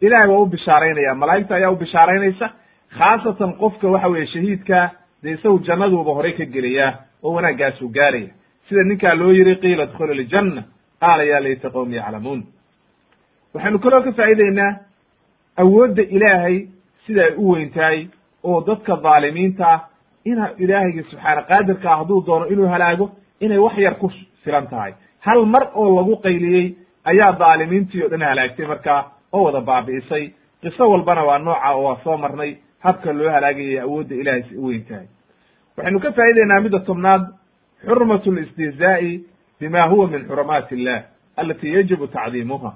[0.00, 2.50] ilahay waa u bishaaraynaya malaa'igta ayaa u bishaaraynaysa.
[2.98, 4.90] Khaasatan qofka waxa weeye shahiidkaa
[5.22, 6.92] dee isagu jannaduuba horay ka gelayaa
[7.22, 8.28] oo wanaaggaasuu gaaraya.
[8.68, 10.62] Sida ninkaa loo yiri qiila dkhul aljanna
[11.00, 12.42] qaala ya layta qowmi yaclamuun.
[13.54, 14.72] Waxaynu kaloo ka faa'ideynaa
[15.56, 16.66] awoodda ilaahay
[17.06, 18.06] sida ay u weyn tahay
[18.44, 19.80] oo dadka dhaalimiinta ah
[20.24, 24.10] ina ilaahaygi subxaana qaadirka ah hadduu doono inuu halaago inay wax yar ku
[24.44, 24.92] filan tahay.
[25.20, 26.74] Hal mar oo lagu qayliyey
[27.04, 29.00] ayaa dhaalimiintii o dhan halaagtay markaa
[29.32, 30.32] oo wada baabi'isay.
[30.62, 32.56] Qiso walbana waa nooca oo waa soo marnay.
[32.82, 35.06] Habka loo halaagayay awoodda ilahay si u weyn tahay.
[35.76, 37.22] Waxaynu ka faa'ideynaa midda tobnaad.
[37.86, 39.20] Xurmatu listihzaa'i
[39.60, 41.02] bima huwa min xurumaati illah
[41.36, 42.72] alati yajibu tacdiimuha.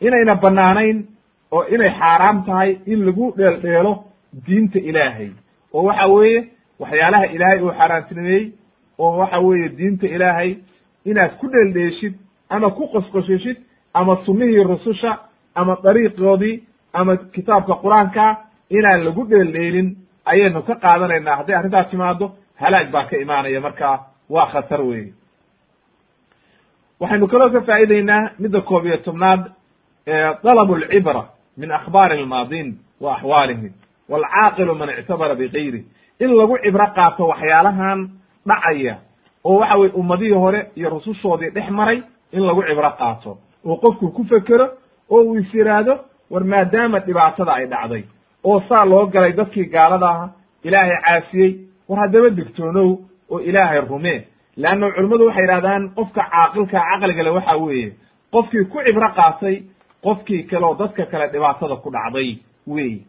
[0.00, 1.04] Inayna banaanayn
[1.52, 4.04] oo inay xaaraam tahay in lagu dheeldheelo
[4.46, 5.30] diinta ilaahay.
[5.74, 6.48] Oo waxa weeye
[6.80, 8.52] waxyaalaha ilaahay uu xaaraantinimeeyey
[8.98, 10.56] oo waxa weeye diinta ilaahay
[11.04, 12.14] inaad ku dheeldheeshid
[12.48, 13.56] ama ku qosqoshishid
[13.94, 15.18] ama sunnihii rususha
[15.54, 16.54] ama dariiqoodii
[16.92, 18.24] ama kitaabka qur'aanka
[18.70, 19.88] inaan lagu dheeldheelin
[20.24, 22.26] ayaynu ka qaadanaynaa hadday arrintaas timaado
[22.62, 23.96] halaag baa ka imaanaya markaa
[24.30, 25.12] waa khatar weeye.
[27.00, 29.42] Waxaynu kaloo ka faa'ideynaa midda koob iyo tobnaad
[30.44, 31.22] dalabu alcibra
[31.56, 33.72] min akhbaari almaadin wa axwaalihim
[34.08, 35.80] waalcaaqilu man ictabara bigayri
[36.20, 37.98] in lagu cibro qaato waxyaalahan
[38.46, 38.94] dhacaya
[39.44, 43.38] oo waxa weye ummadihii hore iyo rusushoodii dhex maray in lagu cibro qaato.
[43.64, 44.66] Oo qofku ku fekero
[45.14, 45.94] oo uu is yidhaahdo
[46.32, 48.02] war maadaama dhibaatada ay dhacday
[48.44, 50.26] oo saa loo galay dadkii gaalada aha
[50.64, 51.50] ilaahay caasiyey
[51.88, 52.90] war haddaba digtoonow
[53.32, 54.20] oo ilaahay rumee.
[54.56, 57.92] Leanna culimmadu waxay yidhahdaan qofka caaqilka caqligale waxa weeye
[58.32, 59.56] qofkii ku cibro qaatay
[60.04, 62.30] qofkii kale oo dadka kale dhibaatada ku dhacday
[62.66, 63.00] weeye.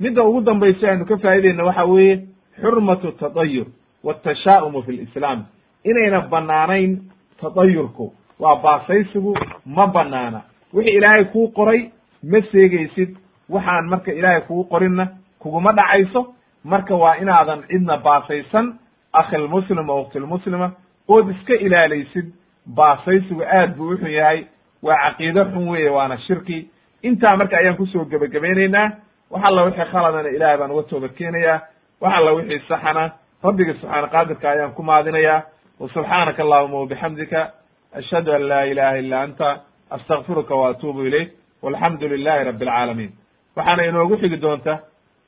[0.00, 2.14] Midda ugu dambayso aynu ka faa'ideyna waxa weeye
[2.60, 3.66] xurmatu tadayur
[4.04, 5.40] watashaa'umu fi lislaam
[5.84, 6.92] inayna banaanayn
[7.40, 9.34] tadayurku waa baasaysigu
[9.66, 10.40] ma banaana
[10.74, 11.90] wixii ilaahay kuu qoray
[12.22, 13.16] ma seegaysid.
[13.50, 15.06] Waxaan marka ilaahay kugu qorinna
[15.38, 16.34] kuguma dhacayso.
[16.64, 18.78] Marka waa inaadan cidna baasaysan
[19.12, 20.70] akhilmuslim oo uktilmuslima
[21.08, 22.26] ood iska ilaalaysid.
[22.66, 24.46] Baasaysigu aad buu uxun yahay
[24.82, 26.70] waa caqiido xun weeye waana shirki.
[27.02, 28.90] Intaa marka ayaan ku soo gebagabaynaynaa
[29.30, 31.60] wax alla wixii khaladana ilahay baan uga tooba keenayaa
[32.00, 33.10] wax alla wixii saxana
[33.44, 35.42] rabbiga subxaana qaadirka ayaan ku maadinayaa.
[35.80, 37.50] Wa subxaanaka allahuma wabixamdika
[37.98, 39.60] ashhadu an laa ilaha illa anta
[39.96, 41.28] astakfiruka wa atuubu ilayk
[41.62, 43.12] walxamdu lilahi rabi alcaalamiin
[43.56, 44.78] waxaana inoogu xigi doonta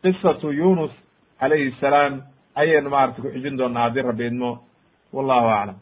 [0.03, 0.93] qisatu yunus
[1.41, 2.23] calayhi salaam
[2.61, 4.51] ayaynu maarata ku xijin doonaa haddii rabbi idmo.
[5.15, 5.73] Wallahu aclam